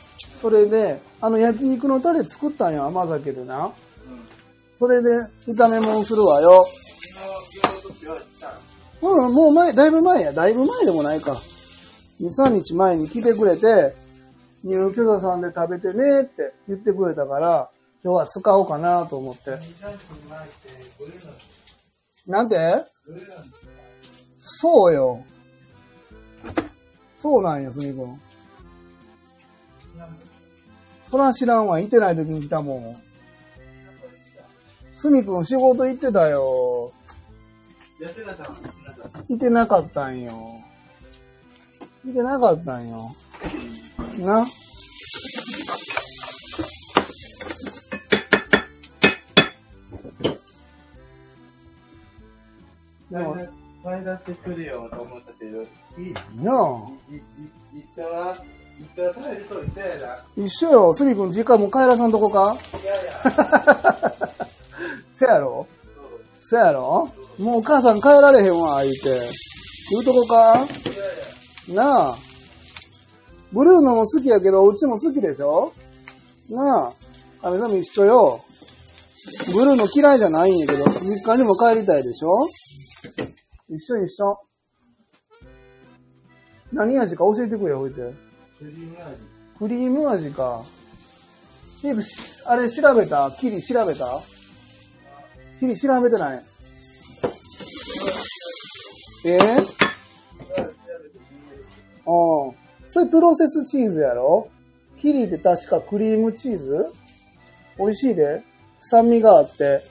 [0.41, 3.73] それで、あの焼肉のタレ作ったんよ、甘酒でな。
[4.79, 5.11] それで、
[5.47, 6.65] 炒め物するわよ。
[9.03, 10.33] うん、もう前、だいぶ前や。
[10.33, 11.33] だいぶ前でもないか。
[12.21, 13.95] 2、3日前に来てくれて、
[14.63, 17.71] 入居者さんで食べてねって言ってくれたから、
[18.05, 19.59] 今日は使おうかなと思って。
[22.27, 22.57] なんて？
[24.39, 25.25] そうよ。
[27.19, 28.21] そうなんよ、すみくん。
[31.11, 31.81] そら知らんわ。
[31.81, 32.97] いてない時に来たもん。
[34.95, 36.93] すみくん仕事行ってたよ。
[39.29, 40.33] いてなかったんよ。
[42.07, 43.11] いてなかったんよ。
[44.21, 44.47] な？
[53.11, 53.37] でも、
[53.85, 56.55] 前だってくるよと思ったけど、いい、い、い、なあ。
[57.11, 57.23] いっ
[57.97, 58.37] たら、いったら？
[58.37, 58.58] 帰ると言ったやな。
[60.37, 60.95] 一緒よ。
[60.95, 62.57] すみくん実家もう帰らさんとこか？
[62.83, 63.13] いやいや、
[65.13, 65.67] せやろ？
[66.41, 67.09] せやろ？
[67.39, 69.01] もうお母さん帰られへんわ、言うて。
[69.91, 70.67] 言うとこか？
[71.69, 72.17] なあ。
[73.53, 75.73] ブルーのも好きやけど、うちも好きでしょ？
[76.51, 76.93] なあ。
[77.43, 78.41] 神様一緒よ。
[79.55, 82.47] ブルーの嫌いじゃないんやけど、実家にも帰りたいでしょ？
[83.69, 84.39] 一緒一緒。
[86.73, 88.28] 何味か教えてくれよ、ほいて。
[88.59, 89.17] クリーム味。
[89.59, 90.65] クリーム味か。
[91.81, 92.03] テープ、
[92.51, 93.31] あれ調べた？
[93.39, 94.05] キリ調べた？
[95.61, 96.43] キリ調べてない？
[99.27, 99.39] え？
[99.39, 99.63] ー、
[102.05, 102.55] ああ。
[102.89, 104.49] それプロセスチーズやろ？
[104.97, 106.87] キリって確かクリームチーズ？
[107.79, 108.43] 美味しいで。
[108.81, 109.83] 酸味があって。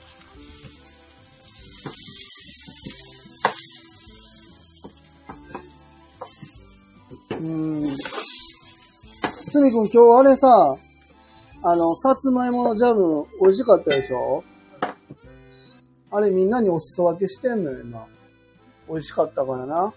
[7.40, 7.96] うん。
[9.58, 10.76] つみくん今日あれさ、
[11.64, 14.44] あの、さつまいものジャム美味しかったでしょ？
[16.12, 18.06] あれみんなにお裾分けしてんのよ、今。
[18.88, 19.92] 美味しかったからな。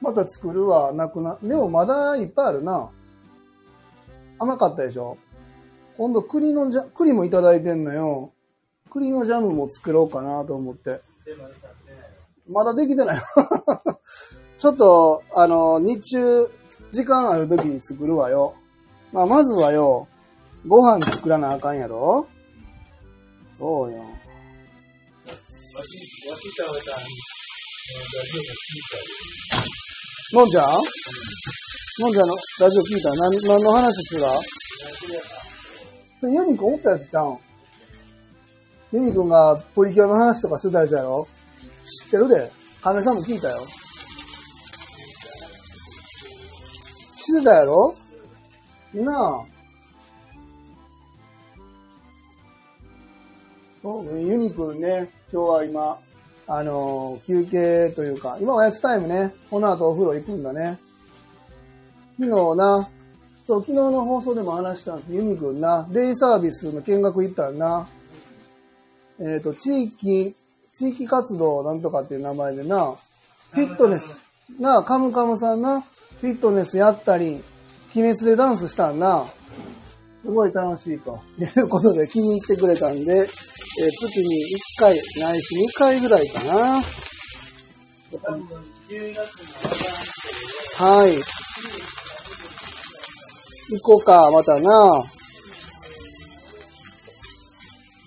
[0.00, 2.90] また作るわ、なくな、でもまだいっぱいあるな。
[4.38, 5.18] 甘かったでしょ？
[5.98, 8.32] 今度栗のジャ、栗もいただいてんのよ。
[8.88, 11.02] 栗のジャムも作ろうかなと思って。
[12.48, 13.22] まだできてない。
[14.60, 16.18] ちょっと、あの、日中、
[16.90, 18.54] 時間ある時に作るわよ。
[19.10, 20.06] まあ、まずはよ、
[20.68, 22.28] ご飯作らなあかんやろ
[23.58, 24.04] そうよ。
[30.34, 30.64] のんちゃん？
[32.00, 32.34] のんちゃんの？
[32.60, 33.08] ラジオ聞いた？
[33.14, 34.28] 何、何の話してた
[36.20, 37.38] それユニくんおったやつじゃん？
[38.92, 41.26] ユニくんがプリキュアの話とかしてたやつやろ？
[42.04, 42.52] 知ってるで。
[42.82, 43.56] 亀さんも聞いたよ。
[47.30, 47.94] してたやろ
[48.92, 49.44] なあ。
[53.82, 55.98] そう、ユニくんね、今日は今、
[56.48, 60.78] あのー休憩というか、今おやつタイムね、この後お風呂行くんだね。
[62.18, 62.88] 昨日な、
[63.46, 65.12] そう、昨日の放送でも話したんです。
[65.12, 67.88] ユニくんな、デイサービスの見学行ったんな。
[69.20, 70.34] えっ、と、地域、
[70.74, 72.94] 地域活動なんとかっていう名前でな、
[73.52, 74.16] フィットネス、
[74.58, 75.84] な、カムカムさんな、
[76.20, 77.42] フィットネスやったり、
[77.96, 79.24] 鬼滅でダンスしたんな。
[80.22, 81.18] すごい楽しいと。
[81.40, 84.44] いうことで気に入ってくれたんで、えー月に
[84.78, 86.82] 1回、ないし2回ぐらいかな。
[90.78, 91.16] はい。
[93.72, 95.04] 行こうか、またな。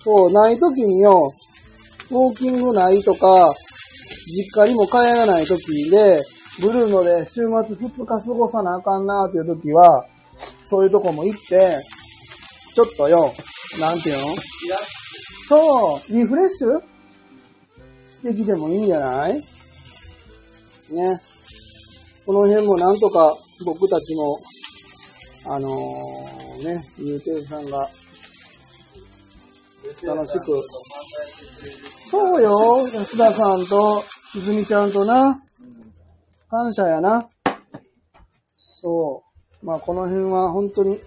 [0.04, 1.32] そう、ない時によ、
[2.10, 3.52] ウォーキングないとか、
[4.26, 6.22] 実家にも帰らない時で、
[6.60, 10.06] ブルーノで週末2日過ごさなあかんなーっていう時は、
[10.64, 11.78] そういうとこも行って、
[12.74, 13.32] ちょっとよ、
[13.80, 14.36] なんていうの？
[15.46, 16.80] そう、リフレッシュ？
[18.08, 19.34] してきてもいいんじゃない？
[19.34, 19.40] ね。
[22.26, 23.36] この辺もなんとか
[23.66, 24.38] 僕たちも、
[25.46, 27.88] あのーね、ゆうていさんが
[30.06, 30.62] 楽しく。
[32.10, 34.02] そうよ、安田さんと
[34.34, 35.38] 泉ちゃんとな、
[36.54, 37.28] 感謝やな。
[38.74, 39.24] そ
[39.60, 39.66] う。
[39.66, 41.00] まあこの辺は本当に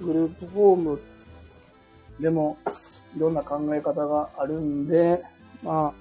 [0.00, 1.02] グループフォーム
[2.18, 2.56] でも
[3.14, 5.18] いろんな考え方があるんで、
[5.62, 5.92] まあ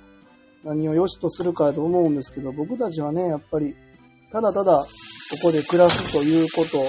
[0.64, 3.76] 何を良しとするかと思うんですけど、僕たちはね、やっぱり
[4.32, 4.86] ただただこ
[5.42, 6.84] こで暮らすということ、ま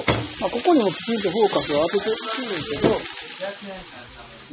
[0.47, 2.79] あ、ここにもきちんとフォーカスを当ててほしいんです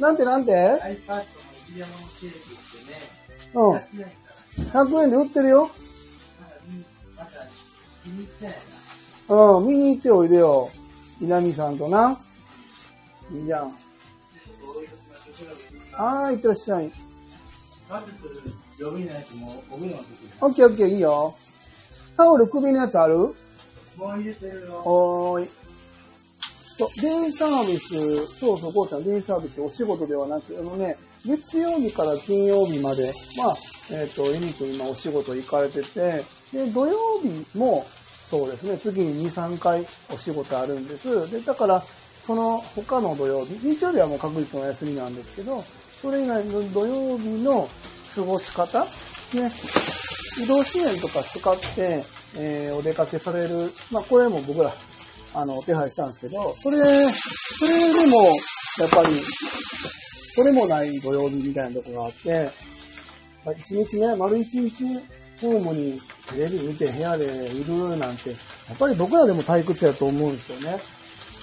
[0.00, 3.76] ど、なんてなんて？iPad の入れ物ケーキってね、うん。
[3.76, 4.18] 100円か
[4.74, 5.70] ら、100円で売ってるよ。
[9.28, 10.70] うん、見に行っておいでよ。
[11.20, 12.18] 南さんとな。
[13.32, 13.66] いいじゃん。
[15.92, 16.90] はーい、いってらっしゃい。
[20.40, 21.34] オッケーオッケーいいよ。
[22.16, 23.16] タオル首のやつある？
[23.18, 23.34] も。
[25.34, 25.50] おーい。
[26.76, 33.54] そう、デイサービス、そうそう、こうちゃん、デイサービス、お仕事ではなく、あのね、月曜日から金曜日まで、まあ、
[33.92, 39.80] えっ、と、ユニくん今お仕事行かれてて、で、土曜日も、そうですね、次に2、3回
[40.12, 41.30] お仕事あるんです。
[41.30, 47.68] で、だから、その他の土曜日、日曜日はもう確実のお休みなんですけど、それ以外の土曜日の
[48.14, 48.86] 過ごし方、ね、
[50.42, 52.04] 移動支援とか使って、
[52.36, 54.72] えーお出かけされる、まあ、これも僕ら、
[55.34, 59.20] あの、手配したんですけど、それ、それでも、やっぱり、
[60.34, 62.50] それもない土曜日みたいなとこがあって、
[63.44, 64.84] まあ一日ね、丸一日、
[65.42, 65.98] ホームに
[66.30, 68.36] テレビ見て部屋でいるなんて、や
[68.74, 70.78] っぱり僕らでも退屈やと思うんですよね。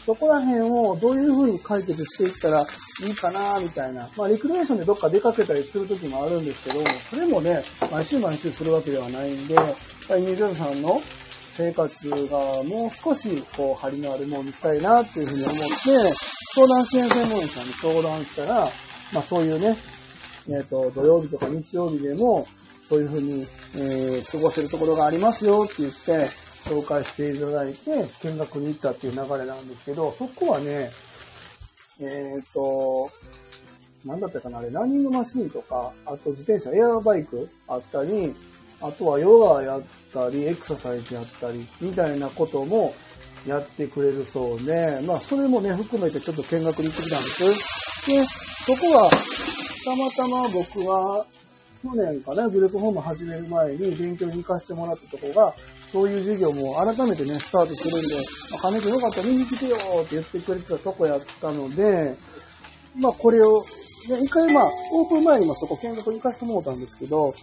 [0.06, 4.10] そこら辺をどういうふうに解決していったらいいかな、みたいな。
[4.18, 9.66] まあ、リクレーションでどっか出かけたりする時もあるんですけど、それもね、毎週毎週するわけではないんで、やっ
[10.08, 11.00] ぱり水野さんの
[11.52, 15.66] 生活がもう少し、こう、張りのあるものにしたいな、っていうふうに思って、
[16.56, 18.62] 相談支援専門員さんに相談したら、
[19.14, 19.76] まあ、そういうね、
[20.50, 22.48] えっ、と、土曜日とか日曜日でも、
[22.88, 23.46] そういうふうに、
[23.76, 30.90] えー過ごせるところがありますよって言って、紹介していただいて、見学に行ったっていう流れなんですけど、そこはね、
[32.02, 33.10] えっ、と、
[34.06, 38.34] なんだったかな、あれ、ランニングマシンとか、あと自転車、エアバイクあったり、
[38.82, 39.82] あとはヨガやっ
[40.14, 42.94] たり、エクササイズやったり、みたいなことも
[43.46, 48.08] やってくれるそうで、まあ、それもね、含めてちょっと見学に行ってきたんです。
[48.08, 49.10] で、そこは、
[49.86, 51.26] たまたま僕は、
[51.82, 58.16] 去年かな、グループホーム始める前に勉強に行かせてもらったとこが、そういう授業も改めてね、スタートするんで、
[58.52, 62.16] まあ、金君よかったら見に来てよって言ってくれてたとこやったので、
[63.00, 63.64] まあこれを、
[64.10, 67.34] で、一回まあ、オープン前にもそこ見学に行かせてもらったんですけど、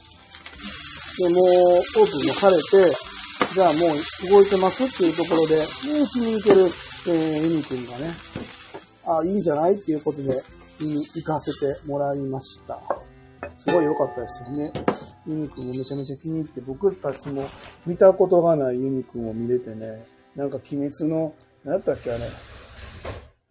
[1.17, 2.95] で、もうオープンもされて、
[3.55, 8.13] じゃあもう動いてますっていうところで、で、うちに行ける、えー、ユニ君がね、
[9.07, 10.43] あ、いいんじゃないっていうことで、
[10.81, 12.79] に行かせてもらいました。
[13.59, 14.73] すごい良かったですよね。
[15.27, 17.45] ユニくんもめちゃめちゃ気に入って、僕たちも
[17.85, 21.35] 見たことがないユニくんを見れてね、なんか鬼滅の、
[21.65, 22.21] 何やったっけあれ。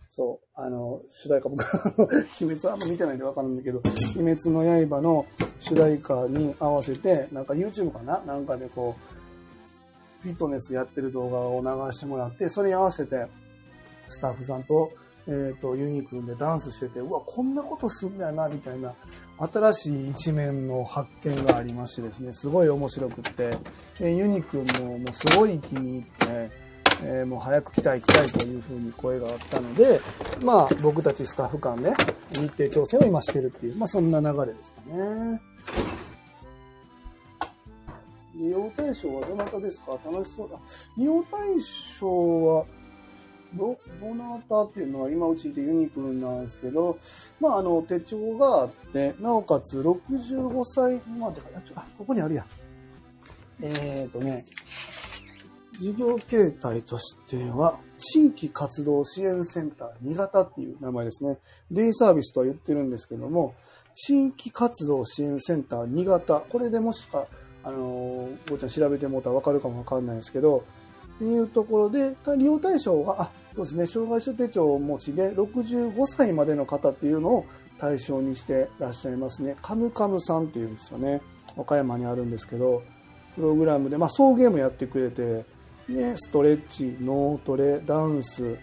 [0.08, 1.62] そう、あの、主題歌、僕、
[2.42, 3.82] 鬼滅あんま見てないんでわかるんだけど、
[4.18, 5.26] 鬼滅の刃の
[5.60, 8.22] 主題歌に合わせて、なんか YouTube かな？
[8.26, 13.28] なんかでこう、フィットネスやってる動画を流してもらって、それに合わせて、
[14.08, 14.90] スタッフさんと、
[15.28, 18.94] えっ、と、ユニくんでダンスしてて、うわ、こんなことすんだよな、みたいな、
[19.38, 23.58] 新しい一面の発見がありましてですね、すごい面白くって、
[24.00, 26.52] でユニくんももうすごい気に入って、
[27.04, 30.00] えーもう早く来たい来たいというふうに声があったので、
[30.46, 31.92] まあ僕たちスタッフ間で
[32.32, 35.42] 日程調整を今してるっていう、まあそんな流れですかね。
[38.38, 39.92] 利用対象はどなたですか？
[40.06, 40.58] 楽しそうだ。
[40.98, 41.40] 利用対
[42.00, 42.08] 象
[42.46, 42.66] は、
[43.56, 46.98] ど、どなたっていうのは今うちでユニくんなんですけど、
[47.40, 52.46] まああの手帳があって、なおかつ65歳までかな、あ、ここにあるやん。
[53.62, 54.46] えーとね、
[55.80, 61.38] 事業形態としては、地域活動支援センター新潟っていう名前ですね。
[61.72, 63.56] デイサービスとは言ってるんですけども、
[63.94, 66.42] 地域活動支援センター新潟。
[66.42, 67.26] これでもしか、
[67.64, 70.66] あのー、ごちゃん調べてもらったらわかるかもわかんないですけど、
[71.16, 77.46] っていうところで、利用対象が、あ、そうですね、障害者手帳をお持ちで、65歳までの方っていうのを
[77.78, 79.56] 対象にしてらっしゃいますね。
[79.62, 81.22] カムカムさんっていうんですよね。
[81.56, 82.84] 和歌山にあるんですけど、
[83.36, 85.46] プログラムで、まあ、送迎もやってくれて、
[85.88, 88.58] ね、ストレッチ、脳トレ、ダンス。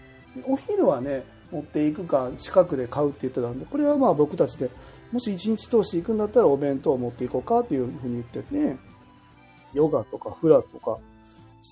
[0.45, 4.69] お昼はね、持っていくか、近くで買うって言ってたんで、これはまあ僕たちで、
[5.11, 8.77] もし一日通して行くんだったらお弁当を持っていこうかっていうふうに言ってね、
[9.73, 10.99] ヨガとかフラとか、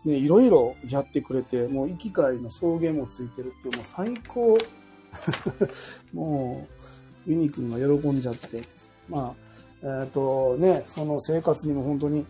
[0.06, 4.58] ね、いろいろやってくれて、もう行き帰りの送迎もついてるって、もう最高。
[6.14, 6.68] も
[7.28, 8.64] う、ユニ君が喜んじゃって、
[9.10, 9.36] ま
[9.84, 12.26] あ、えっ、とね、その生活にも本当に、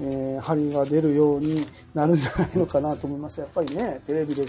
[0.00, 3.40] えー、張りが出るようになるんじゃないのかなと思います。
[3.40, 4.44] やっぱりね、テレビで、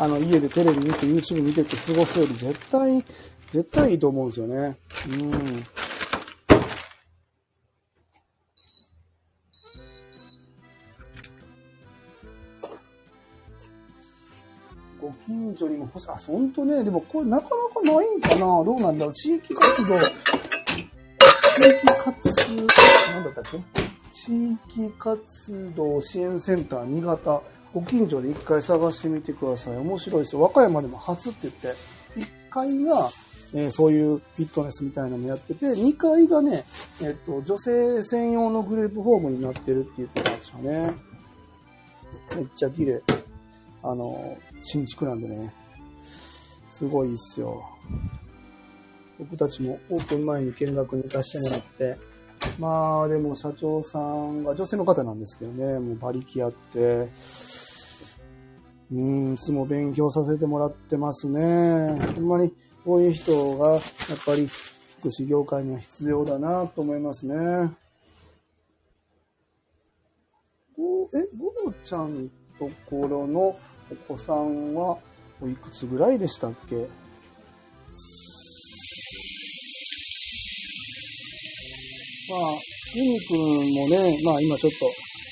[0.00, 3.04] あの、家でテレビ見て、YouTube 見てって過ごすより絶対、
[3.48, 4.76] 絶対いいと思うんですよね。
[5.10, 5.32] うん。
[15.28, 16.08] 近所にも欲しい。
[16.08, 16.82] あ、本当ね。
[16.82, 17.50] でもこれなかな
[17.82, 19.14] かないんかなどうなんだろう。
[19.14, 20.08] 地域活動、地
[21.68, 22.56] 域活、
[23.12, 23.58] なんだったっけ？
[24.10, 27.42] 地域活動支援センター新潟。
[27.74, 29.76] ご近所で一回探してみてください。
[29.76, 30.40] 面白いですよ。
[30.40, 31.68] 和歌山でも初って言って、
[32.16, 33.10] 1階が、
[33.52, 36.64] えーそういうフィットネスみたいなのもやってて、2階がね、
[37.02, 40.94] えっと、女性専用のグループホームになってるって言ってたんですよね。
[42.36, 43.02] めっちゃ綺麗。
[43.82, 45.52] あの、新築なんでね。
[46.68, 47.62] すごいっすよ。
[49.18, 51.98] 僕たちもオープン前に見学に行かせてもらって、
[52.58, 57.08] まあでも社長さんが女性の方なんですけどね、もう馬力あって、
[58.92, 61.98] うん、いつも勉強させてもらってますね。
[62.14, 62.52] ほんまに
[62.84, 63.80] こういう人がやっ
[64.24, 67.34] ぱり福祉業界には必要だなと思いますね。
[70.76, 73.56] ごえ、ゴロちゃんところの
[73.90, 74.98] お子さんは
[75.40, 76.76] おいくつぐらいでしたっけ？
[76.76, 76.82] ま
[82.36, 82.40] あ、
[82.94, 83.44] ユニくんも
[83.88, 84.76] ね、まあ今ちょっと、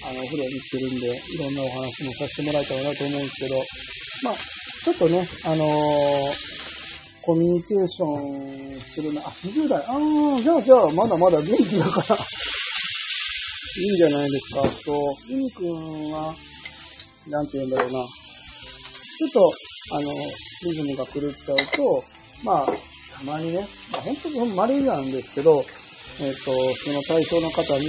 [0.09, 1.11] あの、お風呂に行ってるんで、い
[1.44, 3.57] ろんなお話もさせてもらえたらなと思うんですけど、
[4.24, 5.68] まあ、ちょっとね、あのー
[7.26, 9.94] コミュニケーションするな、あ、20代、ああ、
[10.40, 12.18] じゃあじゃあ、まだまだ元気だから、い
[13.82, 14.62] いんじゃないですか。
[14.62, 14.68] と、
[15.32, 16.32] ユニくんは、
[17.26, 17.98] なんて言うんだろうな、
[19.16, 19.40] ちょっと、
[19.96, 20.12] あの、
[20.64, 22.04] リズムが狂っちゃうと、
[22.44, 23.60] まあ、たまにね、
[23.92, 25.64] まあ、本当に稀なんですけど、
[26.20, 27.88] えっ、と、その対象の方に、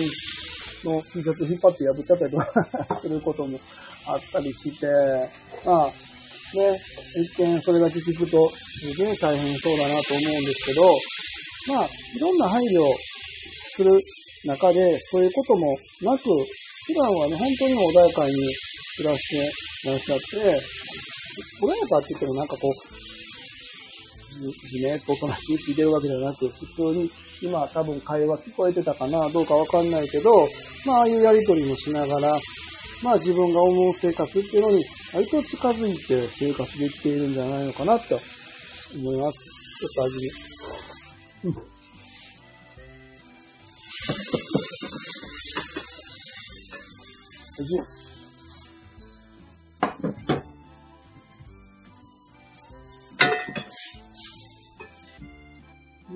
[0.84, 3.60] の T シャツ引っ張って破っちゃったりとかすることも
[4.08, 4.88] あったりして、
[5.66, 5.92] まあ、ね、
[7.16, 13.92] 一見それだけ聞くと、すげえ大変そうだなと思うんですけど、まあ、いろんな配慮をする
[14.46, 18.32] 中で、そういうこともなく、普段はね、本当に穏やかに
[18.98, 20.62] 暮らしてらっしゃって、
[21.62, 22.48] 穏やかって言ってもなん。
[22.48, 22.74] かこう、
[24.70, 27.10] じじめっとおとなしい聞いてるわけじゃなく、普通に
[27.42, 29.90] 今多分会話聞こえてたかな、どうかわかん。
[29.92, 30.30] ないけど、
[30.86, 32.40] まあああいうやりとりもしながら、
[33.04, 34.84] まあ自分が思う生活っていうのに
[35.14, 37.34] 割と近づいて生活できているん。
[37.34, 38.16] じゃないのかなって
[38.96, 39.38] 思います。
[39.80, 40.48] ちょっと味見。
[47.60, 47.97] 味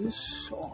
[0.02, 0.72] よいしょ。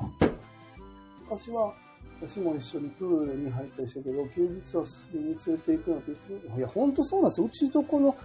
[1.30, 1.74] 昔は、
[2.22, 7.48] 私も一緒にプールに入ったりしたけど、休日は遊びに連れて行くのっていつ、いや、ほんとそうなんですよ。
[7.48, 8.16] うちとこの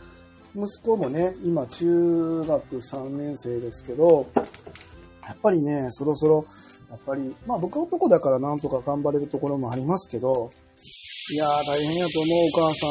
[0.55, 4.27] 息子もね、今中学3年生ですけど、
[5.27, 6.45] やっぱりね、そろそろ、
[6.91, 10.51] やっぱり、まあ僕は男だからなんとか頑張れるところもありますけど、
[11.33, 12.91] いやー大変やと思うお母さん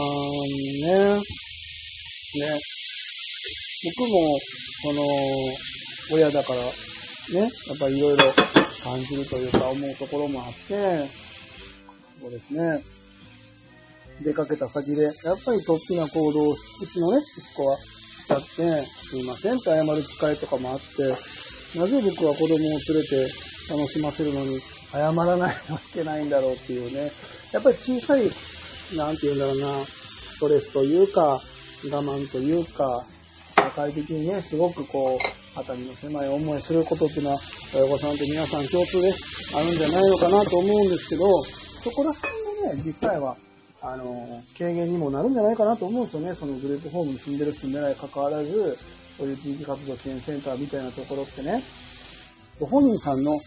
[0.82, 1.16] ね。
[1.16, 2.60] ね。
[3.98, 4.40] 僕も、
[4.84, 5.02] その、
[6.14, 6.91] 親だから、
[7.34, 7.50] ね、やっ
[7.80, 8.24] ぱりいろいろ
[8.84, 11.08] 感じるというか思うところもあって、
[12.20, 12.84] そうですね。
[14.24, 15.14] 出かけた先で、やっ
[15.46, 16.56] ぱり突飛な行動を、う
[16.88, 18.46] ちのね、息子はしちゃって、
[18.86, 21.04] すいませんって謝る機会とかもあって、
[21.80, 23.16] なぜ僕は子供を連れて
[23.70, 24.60] 楽しませるのに
[24.92, 27.12] 謝らないといけないんだろうっていうね。
[27.54, 28.22] やっぱり小さい、
[28.98, 33.06] なんて言うんだろうな、ストレスというか、我慢というか、
[33.56, 37.38] 社会的にね、すごくこう、肩身の狭い思いすることっていうのは、
[37.76, 39.12] 親御さんと皆さん共通で
[39.56, 42.32] あるんじゃないのかなと思うんですけど、そこら辺
[42.68, 43.36] がね、実際は、
[43.82, 44.06] あの、
[44.58, 46.34] 軽減にもなるんじゃないかなと思うんですよね。
[46.36, 48.78] そのグループホームに住んでる住んでない関わらず、
[49.18, 51.62] そういう地域活動支援センターみたいなところってね、
[52.60, 53.40] ご本人さんの、あの、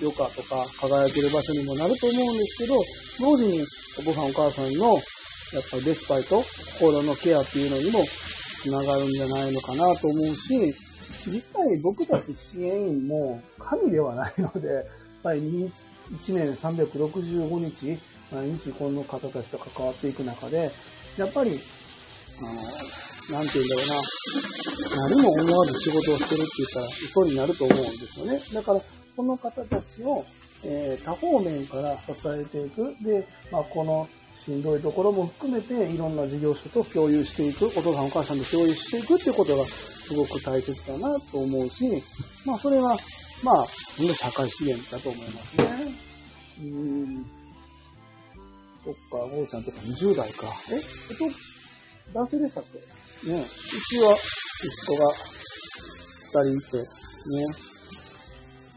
[0.00, 3.60] 余暇とか輝ける場所にもなると思うんですけど、同時に
[3.98, 6.42] お父さんお母さんの、やっぱりデスパイと
[6.80, 8.00] 心のケアっていうのにも
[8.64, 10.56] つながるんじゃないのかなと思うし、
[11.28, 14.84] 実際僕たち支援員も神ではないので、やっ
[15.22, 17.98] ぱり1年365日、
[18.32, 20.70] 毎日この方たちと関わっていく中で、
[21.18, 21.50] やっぱり、
[22.40, 28.40] あの、なんて言うんだろうな、何も思わず仕事をしてるって言ったら嘘になると思うんですよね。
[28.54, 28.80] だから、
[29.14, 30.24] この方たちを、
[30.64, 32.96] えー多方面から支えていく。
[33.04, 34.08] で、まあ、この
[34.44, 41.88] しんどいところも含めて、いろんな事業所と共有していく、お父さんお母さんと共有していくっていうことがすごく大切だなと思うし、
[42.44, 42.94] まあ、それは、
[43.42, 45.64] まあ、社会資源だと思いますね。
[46.60, 47.24] うん。
[48.84, 50.46] そっか、おうちゃんとか20代か。
[50.72, 50.82] え、えっ
[51.16, 51.24] と、
[52.12, 52.78] 男性でしたっけ？
[53.32, 53.40] ね。
[53.40, 56.84] うちは息子が2人いて、ね。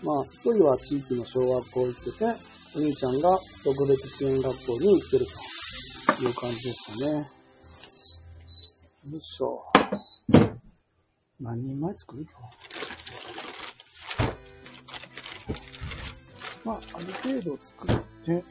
[0.03, 2.25] まあ、一人は地域の小学校行ってて、
[2.77, 5.31] お兄ちゃんが特別支援学校に行ってると
[6.23, 7.29] いう感じですかね。
[9.11, 9.63] よいしょ。
[11.39, 12.31] 何人前作るか。
[16.65, 18.43] まあ、ある程度作って、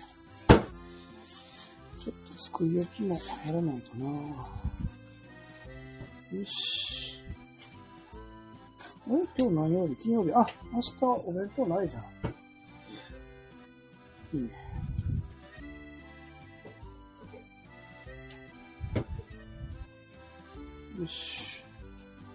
[1.98, 4.06] ちょっと作り置きもやらないとな。
[6.32, 7.22] よし。
[9.08, 9.96] え今日何曜日？
[9.96, 10.32] 金曜日。
[10.32, 12.02] あ、明日お弁当ないじゃん。
[14.32, 14.50] いいね。
[20.98, 21.62] よし。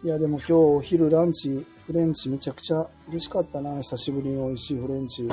[0.03, 3.76] いや、でも今日お昼ランチ、フレンチめちゃくちゃ嬉しかったな。
[3.82, 5.28] 久しぶりに美味しいフレンチ。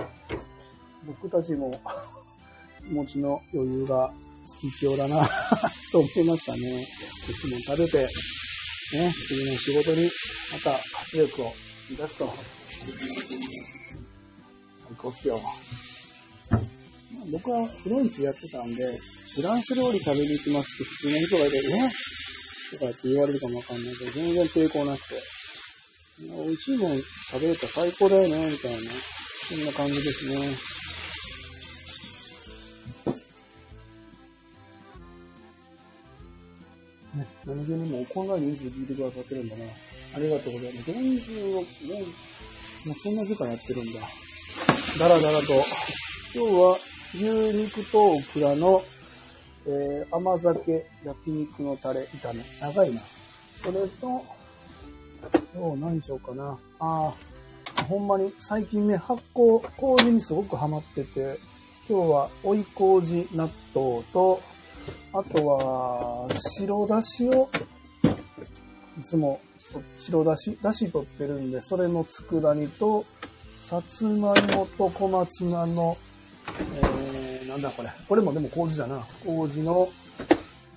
[1.07, 1.71] 僕たちも
[2.83, 4.11] 気 持ちの余裕が
[4.61, 5.29] 必要だな
[5.93, 6.87] と思いましたね。
[7.27, 10.11] 寿司も食べて、ね、次の仕事に
[10.53, 11.55] また活力を
[11.91, 12.35] 出すと。
[14.89, 15.41] 最高っすよ。
[17.31, 18.99] 僕はフレンチやってたんで、
[19.35, 22.08] フランス料理食べに行きますって普通の人がいて、え？
[22.71, 25.23] とかって言われるかもわかんないけど、全然抵抗なくて。
[26.19, 28.79] 美味しいもん食べれたら最高だよね、みたいな。
[28.81, 30.79] そんな感じですね。
[37.15, 39.65] ね、何気にもこんな人数聞いてくださってるんだな。
[39.65, 40.91] ありがとうございます。
[40.91, 44.01] 40を、もう、もうそんな時間やってるんだ。
[44.99, 45.55] だらだらと。
[46.35, 46.79] 今日は
[47.15, 48.83] 牛肉とオクラの、
[49.71, 52.43] えー、甘酒焼肉のタレ炒め。
[52.61, 53.01] 長いな。
[53.55, 54.25] それと、
[55.55, 56.59] 今日何しようかな。
[56.79, 57.13] あ
[57.79, 61.39] あ、ほんまに最近ね、発酵、麹にすごくハマってて、
[61.87, 64.41] 今日は追い麹納豆と、
[65.13, 67.51] あとは、白だしを、
[68.99, 69.39] いつも
[69.99, 73.05] 白だし、だし取ってるんで、それの佃煮と、
[73.61, 75.97] さつまいもと小松菜の、
[77.49, 77.89] なんだこれ。
[78.07, 79.03] これもでも麹だな。
[79.25, 79.89] 麹の、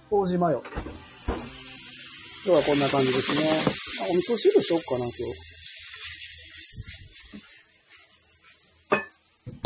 [0.09, 0.63] 麹マヨ。
[2.45, 3.41] 今日はこんな感じですね。
[4.07, 5.23] あ、お味噌汁しよっかな、今日。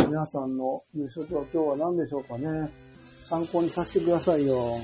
[0.08, 2.72] 皆さんの夕食は今日は何でしょうかね。
[3.24, 4.80] 参考にさせてくださいよ。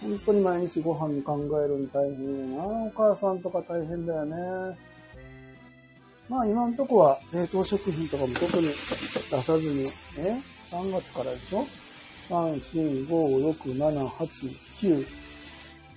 [0.00, 2.64] 本当に毎日ご飯考えるの大変やな。
[2.64, 4.34] お母さんとか大変だよね。
[6.28, 8.72] まあ今んとこは冷凍食品とかも特に出
[9.42, 9.86] さずに、
[10.18, 11.66] え ?3 月からでしょ
[12.28, 14.26] ?3、4、5、6、7、8、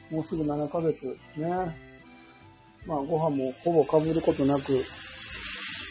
[0.09, 0.15] 9。
[0.15, 1.47] もうすぐ7ヶ月ね。
[2.85, 4.73] まあご飯もほぼ被ることなく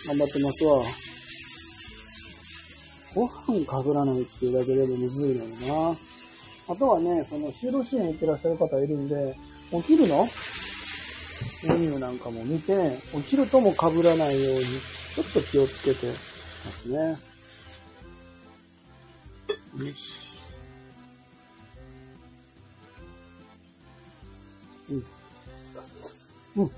[0.06, 0.80] 頑張ってますわ。
[3.14, 5.96] ご飯かぶらないっていうだけでもむずいのよな。
[6.70, 9.36] あとはね、その就労支援行ってらっしゃる方いるんで、
[9.70, 10.26] 起きるの？
[11.68, 12.72] メニューなんかも見て、
[13.14, 14.64] 起きるとも被らないように、
[15.14, 16.12] ちょっと気をつけてま
[16.72, 17.16] すね。
[19.78, 20.36] よし。
[24.90, 25.04] うん。
[26.56, 26.70] うん。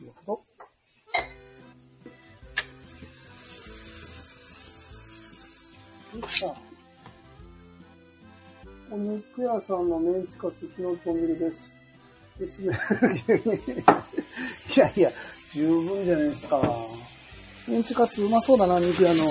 [0.00, 0.42] 塩と。
[6.14, 6.54] よっしゃ。
[8.92, 11.74] お肉屋さんのメンチカツ昨日とみるです。
[12.38, 12.76] 別名い
[14.76, 15.10] やいや、
[15.54, 16.60] 十分じゃないですか。
[17.68, 19.24] メンチカツうまそうだな、肉屋の。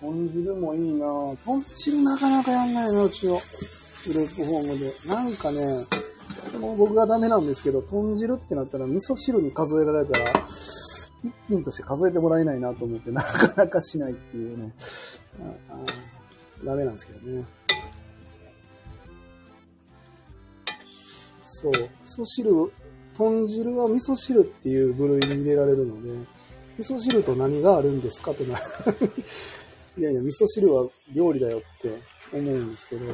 [0.00, 1.06] 豚汁もいいな
[1.44, 3.38] 豚汁なかなかやんないな、うちの
[4.06, 4.90] グループホームで。
[5.08, 5.58] なんかね、
[6.60, 10.32] もう僕がダメなんですけど、豚汁ってなったら味噌汁に数えられたら、
[11.22, 14.72] 一品として数えてもらえないなと思って、なかなかしないっていうね。
[16.64, 17.44] ダメなんですけどね。
[21.60, 21.72] そう。
[21.72, 22.72] 味噌汁、
[23.14, 26.08] 豚汁は味噌汁っていう部類に入れられるので、
[26.78, 28.58] 味噌汁と何があるんですかってな。
[29.98, 31.98] いやいや、味噌汁は料理だよって
[32.32, 33.04] 思うんですけど、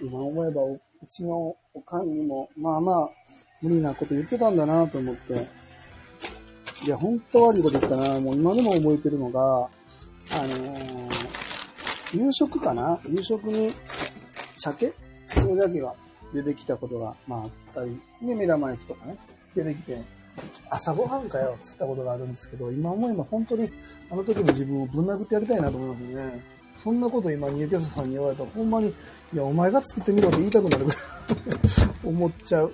[0.00, 3.10] 今思えばうちのおかんにも、まあまあ、
[3.62, 5.48] 無理なこと言ってたんだなと思って。
[6.84, 8.20] いや、本当悪いこと言ったな。
[8.20, 11.03] もう今でも覚えてるのが、あのー、
[12.14, 13.00] 夕食かな？
[13.08, 13.72] 夕食に
[14.56, 14.92] 鮭？
[15.26, 15.94] それだけが
[16.32, 19.16] 出てきたことが、まああったり、で、目玉焼きとかね、
[19.54, 20.00] 出てきて、
[20.70, 23.70] 朝ごはんかよ、つったことがあるんですけど、今思えば本当に
[24.10, 26.42] あの時の自分をぶん殴ってやりたいなと思いますよね。
[26.74, 28.92] そんなこと今、ニューキャスさんに言われたら、ほんまに、い
[29.36, 31.00] や、お前が作ってみろって言いたくなるぐらい
[32.04, 32.72] 思っちゃう。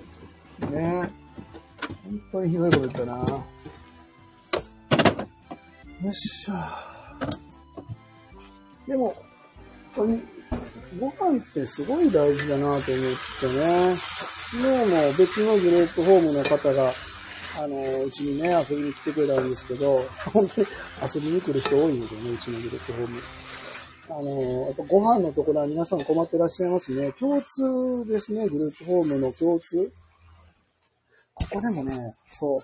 [0.71, 1.07] ね
[2.03, 3.17] 本当にひどいこと言ったな。
[3.17, 3.45] よ
[6.09, 6.67] っしゃ。
[8.87, 9.15] でも、
[9.95, 10.21] 当に、
[10.99, 13.95] ご飯ってすごい大事だなと思ってね。
[13.95, 16.91] 昨日も別のグループホームの方が、
[17.57, 20.01] あの、うちにね、遊びに来てくれたんですけど、
[20.33, 20.67] 本当に
[21.15, 23.21] 遊びに来る人多いんですよね、うちのグループホーム。
[24.09, 27.13] あの、やっぱご飯のところは皆さん困ってらっしゃいますね。
[27.13, 29.91] 共通ですね、グループホームの共通。
[31.33, 32.63] ここでもね、そう、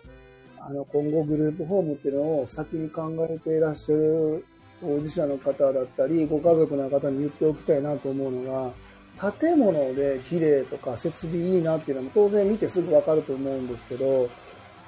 [0.60, 4.46] あの、今後グループホームっていうのを先に考えていらっしゃる
[4.82, 8.74] 当事者の方だったり、ご家族の方に言っておきたいなと思うの
[9.20, 14.30] が、建物で綺麗とか設備いいなっていうのも当然見てすぐわかると思うんですけど、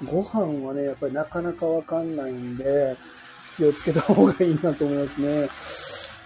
[0.04, 2.96] ご飯はね、やっぱりなかなかわかんないんで、
[3.56, 5.48] 気をつけた方がいいなと思いますね。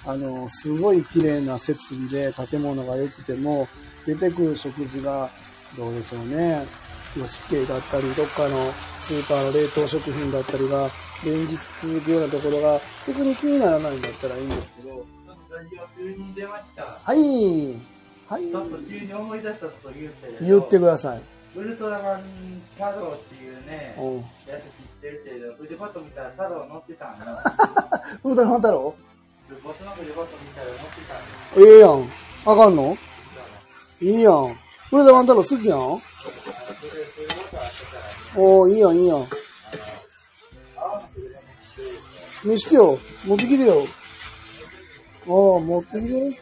[0.07, 3.67] あの、すごい綺麗な設備で建物が良くても、
[4.07, 5.31] 出てくる食事が
[5.77, 6.65] どうでしょうね。
[7.15, 10.89] 吉系だったり、どっかのスーパーの冷凍食品だったりが、
[11.25, 15.05] 連日続くようなところが、別に気にならないんだったらいいんですけど。
[17.05, 17.75] はい。
[18.27, 21.21] はいちょっと急に思い出したこと言って言ってください。
[21.57, 22.23] ウルトラマン
[22.75, 24.17] 太郎っていうね、うん。
[24.19, 24.25] や
[24.59, 24.71] つ知っ
[25.03, 27.25] てるけど、腕バット見たら太郎乗ってたんよ。
[28.25, 28.95] ウルトラマン太郎
[29.63, 31.69] ボスの腕バット見たら乗ってたんよ。
[31.69, 32.09] ええやん。
[32.47, 32.97] あかんの？
[34.01, 34.45] いいやん。
[34.91, 36.03] ウルトラマン太郎好きやん？
[38.37, 39.25] おー、いいやん、いいやん。
[42.45, 42.99] 見してよ。
[43.27, 43.87] 持ってきてよ。
[45.27, 46.41] おー、持ってきて。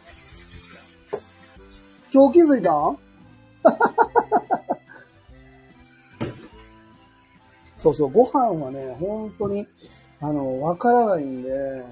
[2.13, 2.71] 今日気づいた？
[2.71, 2.97] ん
[7.79, 9.67] そうそう、ご飯はね、本当に、
[10.19, 11.83] あの、わからないんで、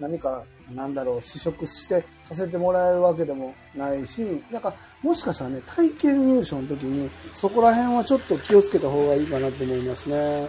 [0.00, 0.42] 何か、
[0.74, 10.48] なんだろう、試食してさせてもらえるわけでもないし、なんか、もしかしたらね、体験入所の時に、そこら辺はちょっと気をつけた方がいいかなと思いますね。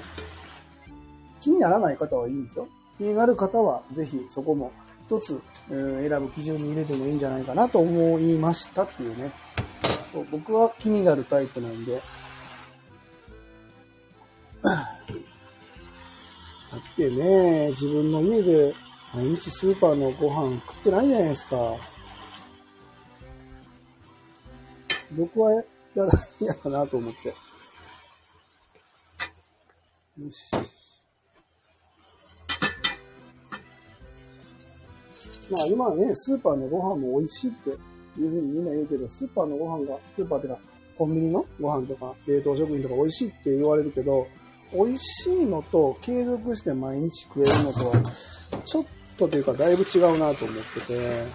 [1.39, 2.67] 気にならない方はいいんですよ。
[2.97, 4.71] 気になる方は、ぜひそこも
[5.07, 5.41] 一つ、
[5.71, 9.31] えー選ぶ基準に入れてもいいんじゃないかなと思いましたっていうね。
[10.11, 12.01] そう僕は気になるタイプなんで。
[14.63, 14.95] だ
[16.77, 18.73] ってね、自分の家で
[19.13, 21.75] 毎日スーパーのご飯食ってないじゃないですか。
[25.17, 25.63] 僕は
[25.95, 27.29] 嫌だ、嫌だなと思って。
[27.29, 27.35] よ
[30.29, 30.51] し。
[35.49, 37.77] まあ今ね、スーパーのご飯も美味しいっていう
[38.17, 40.59] ふうにみんな言うけど、スーパーのご飯が、スーパーってか、
[40.95, 44.27] コンビニのご飯とか冷凍食品とか美味しいって言われるけど、
[44.71, 48.03] 美味しいのと継続して毎日食えるのとは、
[48.63, 48.85] ちょっ
[49.19, 51.25] とというかだいぶ違うなと思ってて、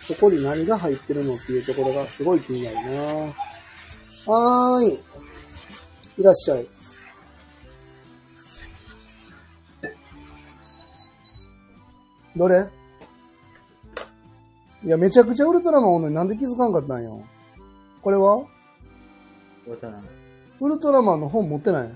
[0.00, 3.02] そこに何が入ってるのっていうところがすごい気になるな
[4.26, 4.98] はーい。
[6.18, 6.66] いらっしゃい。
[12.36, 12.68] どれ？
[14.84, 17.24] いや、めちゃくちゃウルトラマンおんのになんで気づかんかったんよ。
[18.02, 18.44] これは？
[20.60, 21.88] ウルトラマンの本持ってない？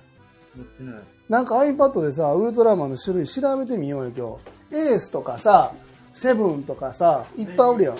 [0.56, 1.02] 持ってない。
[1.28, 4.38] なんか iPad でさ、ウルトラマンの種類調べてみようよ、今
[4.72, 4.92] 日。
[4.92, 5.72] エースとかさ、
[6.14, 7.96] セブンとかさ、いっぱいおるやん。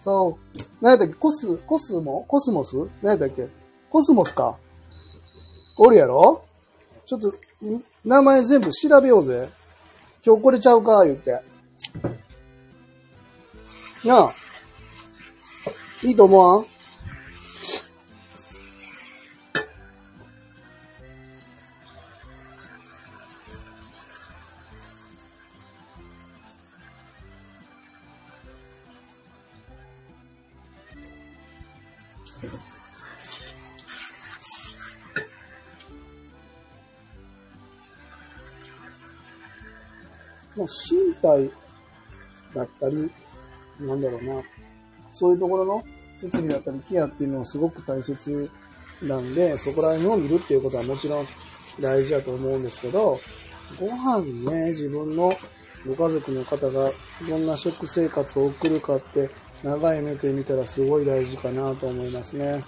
[0.00, 0.60] そう。
[0.80, 1.14] 何やったっけ？
[1.14, 2.24] コス、コスモ？
[2.26, 2.76] コスモス？
[3.02, 3.48] 何やったっけ？
[3.88, 4.58] コスモスか。
[5.78, 6.44] おるやろ？
[7.06, 7.32] ちょっと、
[8.04, 9.48] 名前全部調べようぜ。
[10.26, 11.04] 今日これちゃうか？
[11.04, 11.40] 言って。
[14.04, 14.30] なあ。
[16.02, 16.66] いいと思わん？
[41.24, 41.50] 体
[42.54, 43.10] だったり、
[43.80, 44.42] なんだろうな、
[45.12, 45.82] そういうところの
[46.16, 48.50] 設備だったりケアっていうのはすごく大切
[49.02, 51.26] なんで、そこら辺を見るっていうことはもちろん
[51.80, 53.18] 大事だと思うんですけど、
[53.80, 55.32] ご飯ね、自分の
[55.86, 56.90] ご家族の方が
[57.28, 59.28] どんな食生活を送るかって
[59.62, 62.62] 長い目で見たらすごい大事かなと思いますね。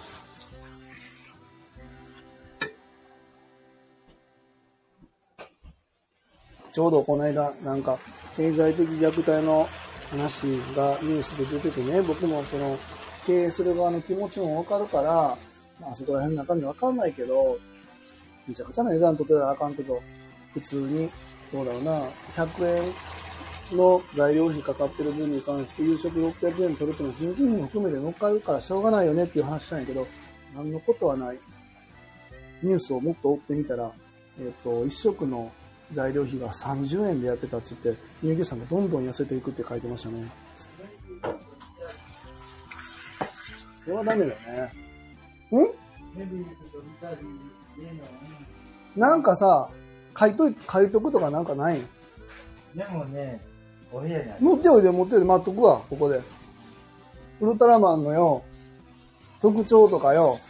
[6.76, 7.96] ちょうどこの間、なんか、
[8.36, 9.66] 経済的虐待の
[10.10, 10.42] 話
[10.76, 12.76] がニュースで出ててね、僕もその、
[13.26, 15.38] 経営する側の気持ちもわかるから、
[15.80, 17.56] まあそこら辺の中身わかんないけど、
[18.46, 19.98] めちゃくちゃな値段取ってたらあかんけど、
[20.52, 21.08] 普通に、
[21.50, 21.98] どうだろうな、
[22.34, 22.92] 100
[23.72, 30.06] 円の材料費かかってる分に関して夕食600円取るってのは人件費も含めて乗っかるからしょうがないよねっていう話したんやけど、
[30.54, 31.38] 何のことはない。
[32.62, 33.90] ニュースをもっと追ってみたら、
[34.38, 35.50] えっ、と、一食の
[35.92, 40.26] 材料費が30円でやってたっつって、乳牛さんがどんどん痩せていくって書いてましたね。
[43.84, 44.72] これはダメだね。
[45.52, 45.56] ん？
[48.98, 49.68] なんかさ、
[50.18, 51.80] 書いとい、書いとくとかなんかない
[52.74, 53.40] でもね、
[53.92, 54.24] お部屋に。
[54.40, 56.20] 持っておいで持っておいで待っとくわ、ここで。
[57.40, 58.42] ウルトラマンのよ、
[59.40, 60.40] 特徴とかよ、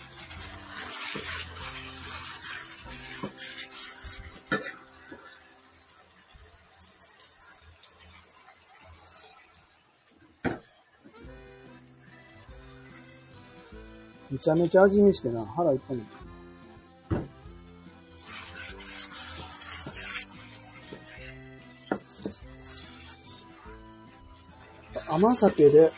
[14.46, 16.04] ちゃめちゃ味見してな、腹いっぱいに。
[25.10, 25.90] 甘酒で、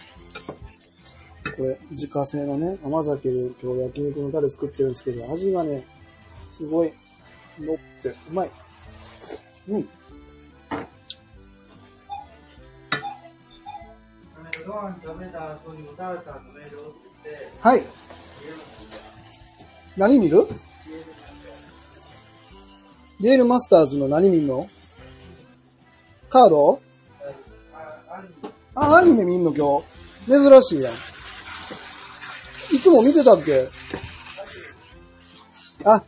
[1.58, 5.84] これ、自家製のね、甘酒で今日焼肉のタレ作ってるんですけど、味がね、
[6.56, 6.92] すごい、
[7.60, 8.50] 乗って、うまい。
[9.68, 9.88] うん。
[17.60, 18.07] はい。
[19.98, 20.46] 何見る？
[23.20, 24.68] リエルマスターズの何見んの？
[26.30, 26.80] カード？
[28.76, 29.86] あ、アニメ見んの今日。
[30.26, 30.92] 珍しいやん。
[30.92, 33.66] いつも見てたっけ？
[35.84, 36.04] あ、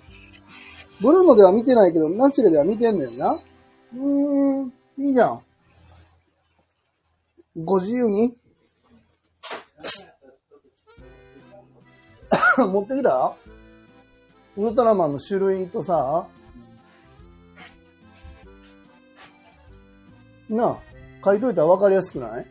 [1.01, 3.43] ブルーノでは見てないけど、ナチュレでは見てんねんな。
[3.93, 5.43] うーん、いいじゃん。
[7.57, 8.37] ご自由に
[12.57, 13.35] 持ってきた？
[14.61, 16.27] ウルトラマンの種類とさ、
[20.51, 20.79] なあ、
[21.25, 22.47] 書いといたら分かりやすくない？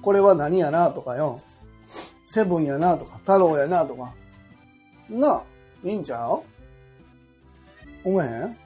[0.00, 1.40] これは何やなとかよ。
[2.26, 4.14] セブンやなとか、太郎やなとか。
[5.10, 5.42] なあ、
[5.82, 6.44] いいんちゃう？
[8.04, 8.56] 思え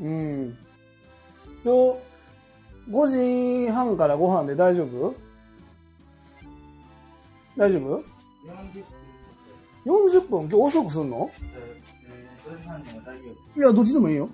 [0.00, 0.06] へん？
[0.06, 0.56] うん。
[1.62, 5.14] 今日、5時半からご飯で大丈夫？
[7.58, 8.02] 大丈夫
[8.46, 8.93] ？40
[9.86, 11.30] ?40 分今日遅くすんの？
[13.56, 14.28] いや、どっちでもいいよ。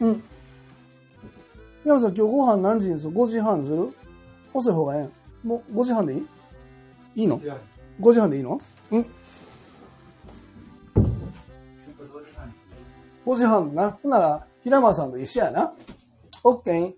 [0.00, 0.22] うん。
[1.84, 3.94] 山さん、今日ご飯何時にする ?5 時半にする？
[4.52, 5.12] 遅い方がええん
[5.46, 6.26] もう5時半でいい？
[7.14, 7.40] いいの？
[7.42, 7.56] いや、
[8.00, 8.60] ?5 時半でいいの？
[8.90, 8.98] うん。
[8.98, 9.06] やっ
[10.96, 12.54] ぱどうで半に。
[13.24, 13.90] 5時半な。
[14.02, 15.72] ほんなら、平間さんと一緒やな。
[16.42, 16.94] オッケー。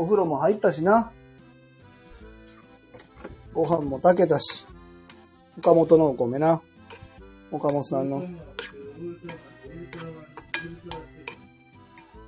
[0.00, 1.12] お風呂も入ったしな。
[3.52, 4.66] ご飯も炊けたし。
[5.58, 6.62] 岡本のお米な。
[7.50, 8.24] 岡本さんの。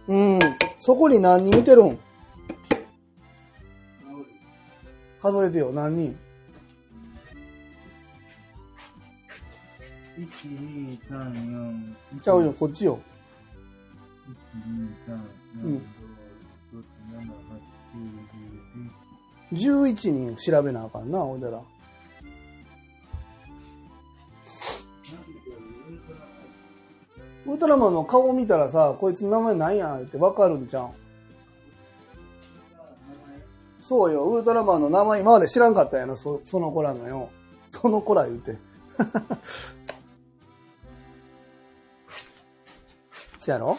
[0.06, 0.38] うん。
[0.80, 1.98] そこに何人いてるん？
[5.22, 6.18] 数えてよ、何人
[10.18, 11.32] ？1、2、3、
[12.18, 12.20] 4。
[12.20, 12.98] ちゃうよ、こっちよ。
[14.52, 15.82] 1、2、3、4、うん
[19.52, 21.60] 11人調べなあかんな、おいだら。
[27.44, 30.92] ウルトラマンの顔見たらさ、こいつ名前なんやってわかるんじゃん。
[33.80, 37.30] そうよ、ウルトラマンの名前今まで知らんかったやろ、そその子らのよ。
[37.68, 38.58] その子ら言うて。
[43.40, 43.76] そやろ？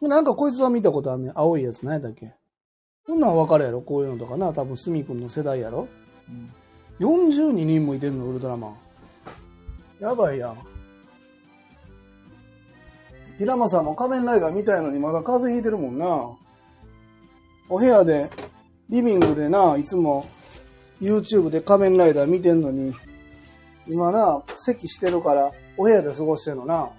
[0.00, 1.32] なんかこいつは見たことあんねん。
[1.38, 2.34] 青いやつ何やったっけ？
[3.08, 3.80] こんなんわかるやろ？
[3.80, 4.52] こういうのとかな。
[4.52, 5.88] 多分、スミ君の世代やろ？
[6.28, 6.52] うん。
[7.00, 8.76] 42人もいてんの、ウルトラマン。
[9.98, 10.58] やばいやん。
[13.38, 16.06] 平間さんも仮面ライダー見たいのにまだ風邪ひいてるもんな。
[17.70, 18.28] お部屋で、
[18.90, 20.26] リビングでな、いつも
[21.00, 22.92] YouTube で仮面ライダー見てんのに、
[23.88, 26.90] 今な、席してるから、お部屋で過ごしてんのな。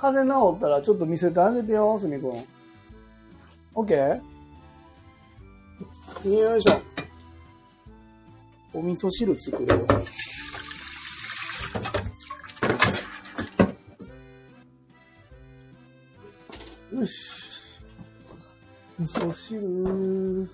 [0.00, 2.44] 風邪治ったらちょっと見せてあげてよ、すみくん。
[3.78, 4.18] オッケー
[6.30, 6.80] よいしょ。
[8.72, 9.86] お味噌汁作るよ。
[16.94, 17.82] よし。
[18.98, 20.48] 味噌汁。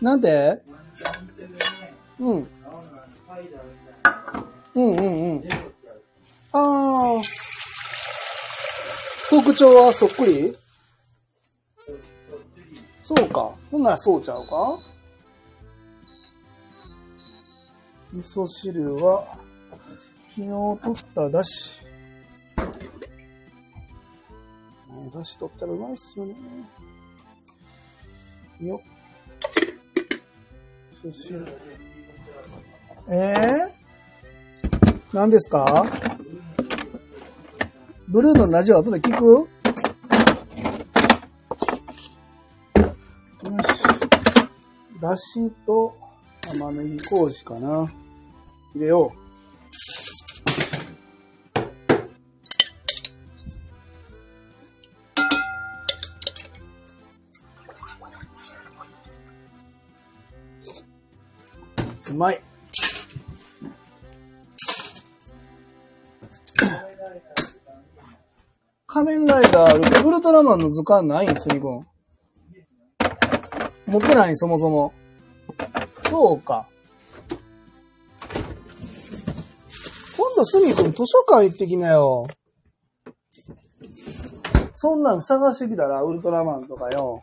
[0.00, 0.62] なんで、
[2.18, 2.48] うん。
[4.74, 5.44] うんうんうん。
[6.52, 7.49] ああ。
[9.30, 10.54] 特徴はそっくり？
[13.02, 13.52] そうか。
[13.70, 14.78] ほんならそうちゃうか？
[18.12, 19.38] 味噌汁は、
[20.28, 21.80] 昨日取っただし。
[24.90, 26.34] ねだし取ったらうまいっすよね。
[28.60, 28.80] よっ。
[31.02, 31.46] 味噌汁。
[33.08, 35.64] ええー、何ですか？
[38.10, 39.24] ブルーのラジオ後で聞く？
[39.24, 39.46] よ
[43.62, 43.84] し。
[45.00, 45.96] だしと
[46.40, 47.86] 玉ねぎ麹かな。
[48.74, 49.12] 入れよ
[62.10, 62.12] う。
[62.12, 62.42] うまい。
[68.92, 71.86] 仮面ライダーある、ウルトラマンの図鑑ないんすみくん。
[73.86, 74.92] 持ってないそもそも。
[76.08, 76.66] そうか。
[80.16, 82.26] 今度すみくん図書館行ってきなよ。
[84.74, 87.22] そんなん探してきたら、ウルトラマンとかよ。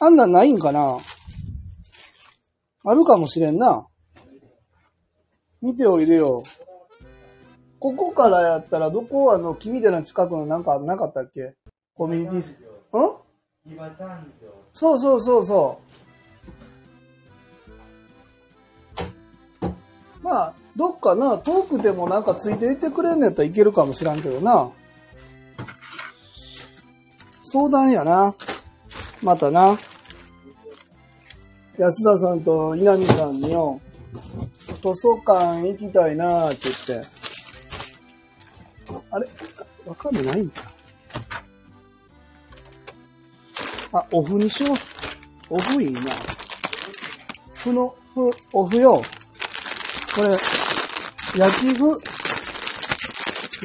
[0.00, 0.98] あんなんないんかな？
[2.84, 3.86] あるかもしれんな。
[5.62, 6.42] 見ておいでよ。
[7.80, 11.54] ここからやったら、どこあの、君寺の近くのなんかなかったっけ？
[11.94, 12.42] コミュニティ？
[12.42, 12.56] ス、ん？
[14.74, 15.80] そうそうそうそ
[19.62, 19.66] う。
[20.22, 24.70] まあ、どっかな、遠くでもなんかついていってくれんのやったらいけるかもしらんけどな。
[27.42, 28.34] 相談やな。
[29.22, 29.78] またな。
[31.78, 33.80] 安田さんと稲見さんによ、
[34.82, 37.19] 図書館行きたいなーって言って。
[39.10, 39.26] あれ
[39.86, 40.70] わかんないんじゃ。
[43.98, 44.76] あ、オフにしよう。
[45.50, 46.00] オフいいな。
[47.54, 49.02] ふの、ふ、オフよ。
[50.14, 50.40] これ、焼
[51.60, 51.98] きふ、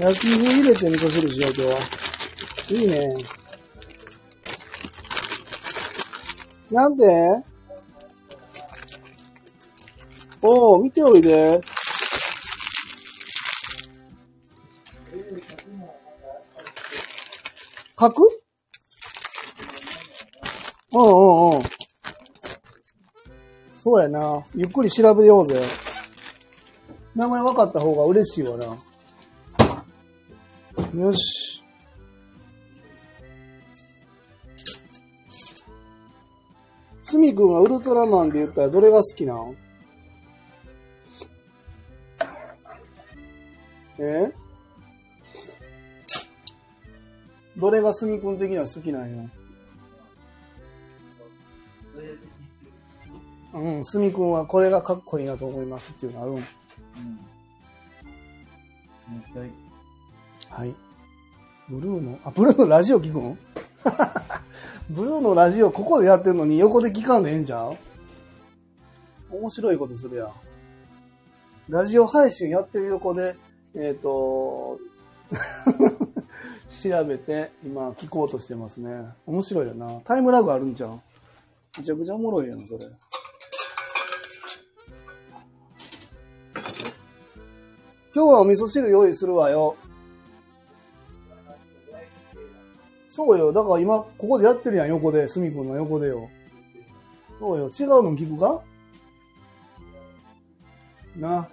[0.01, 1.79] 焼きふ入れて味噌汁しよう、今日は。
[2.69, 3.15] いいね。
[6.71, 7.05] なんで？
[10.41, 11.61] おー、見ておいで。
[17.99, 18.41] 書く？
[20.91, 21.61] うんうんうん。
[23.75, 24.45] そうやな。
[24.55, 25.61] ゆっくり調べようぜ。
[27.15, 28.65] 名前分かった方が嬉しいわな。
[30.99, 31.63] よし。
[37.03, 39.55] すみくんはウルトラマンで言ったらどれが好きなん？
[43.99, 44.33] え？
[47.57, 49.23] どれがすみくん的には好きなんや？
[53.53, 56.35] うん、すみくんはこれがかっこいいなと思いますっていうのあるん？
[56.35, 56.43] うん。
[60.49, 60.75] はい。
[61.69, 63.37] ブルーの、あ、ブルーのラジオ聞くん？
[64.89, 67.77] ブルーのラジオここでやってんのに横で聞かんでええんじゃん
[69.31, 70.31] 面白いことするやん。
[71.69, 73.35] ラジオ配信やってる横で、
[73.73, 74.79] えっ、と、
[76.75, 79.05] 調べて今聞こうとしてますね。
[79.25, 80.01] 面白いよな。
[80.03, 81.01] タイムラグあるんじゃん。
[81.77, 82.85] めちゃくちゃおもろいやん、それ。
[88.13, 89.75] 今日はお味噌汁用意するわよ。
[93.09, 93.51] そうよ。
[93.53, 95.27] だから今、ここでやってるやん、横で。
[95.27, 96.29] すみくんの横でよ。
[97.39, 97.65] そうよ。
[97.67, 98.61] 違うの聞くか？
[101.17, 101.49] な。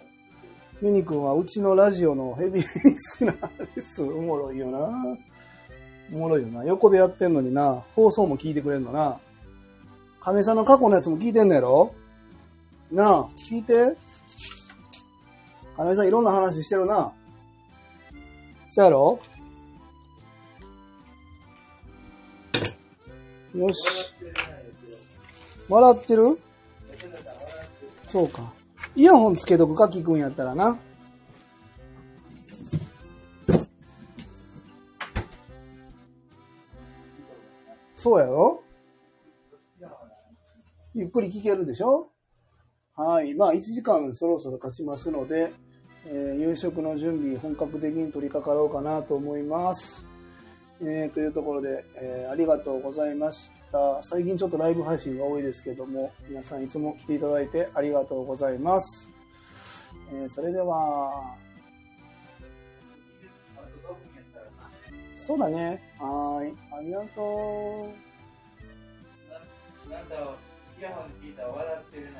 [0.82, 4.02] ユニくんはうちのラジオのヘビーリスナーです。
[4.02, 4.78] おもろいよな。
[6.12, 6.64] おもろいよな。
[6.64, 7.84] 横でやってんのにな。
[7.94, 9.20] 放送も聞いてくれんのな。
[10.20, 11.94] 亀さんの過去のやつも聞いてんのやろ？
[12.90, 13.96] なあ、聞いて。
[15.76, 17.12] 亀さんいろんな話してるな。
[18.68, 19.20] そやろ？
[23.54, 24.14] よし。
[25.68, 26.40] 笑ってる？
[28.08, 28.52] そうか。
[28.94, 30.78] イヤホンつけとくか、聞くんやったらな。
[37.94, 38.62] そうやろ？
[40.94, 42.10] ゆっくり聞けるでしょ？
[42.96, 43.32] はい。
[43.34, 45.52] まあ、1時間そろそろ経ちますので、
[46.06, 50.04] えー夕食の準備、本格的に取り掛かろうかなと思います。
[50.82, 53.61] えーというところで、えーありがとうございました。
[54.02, 59.10] 最近ちょっとライブ配信が多いですけども、皆さんいつも来ていただいてありがとうございます。
[60.12, 61.36] えー、それでは、
[65.16, 65.80] そうだね。
[65.98, 66.52] はい。
[66.76, 67.88] ありがと
[69.88, 69.90] う。
[69.90, 70.36] なんだろう、
[70.78, 72.10] イヤホン聞いたら笑ってるな。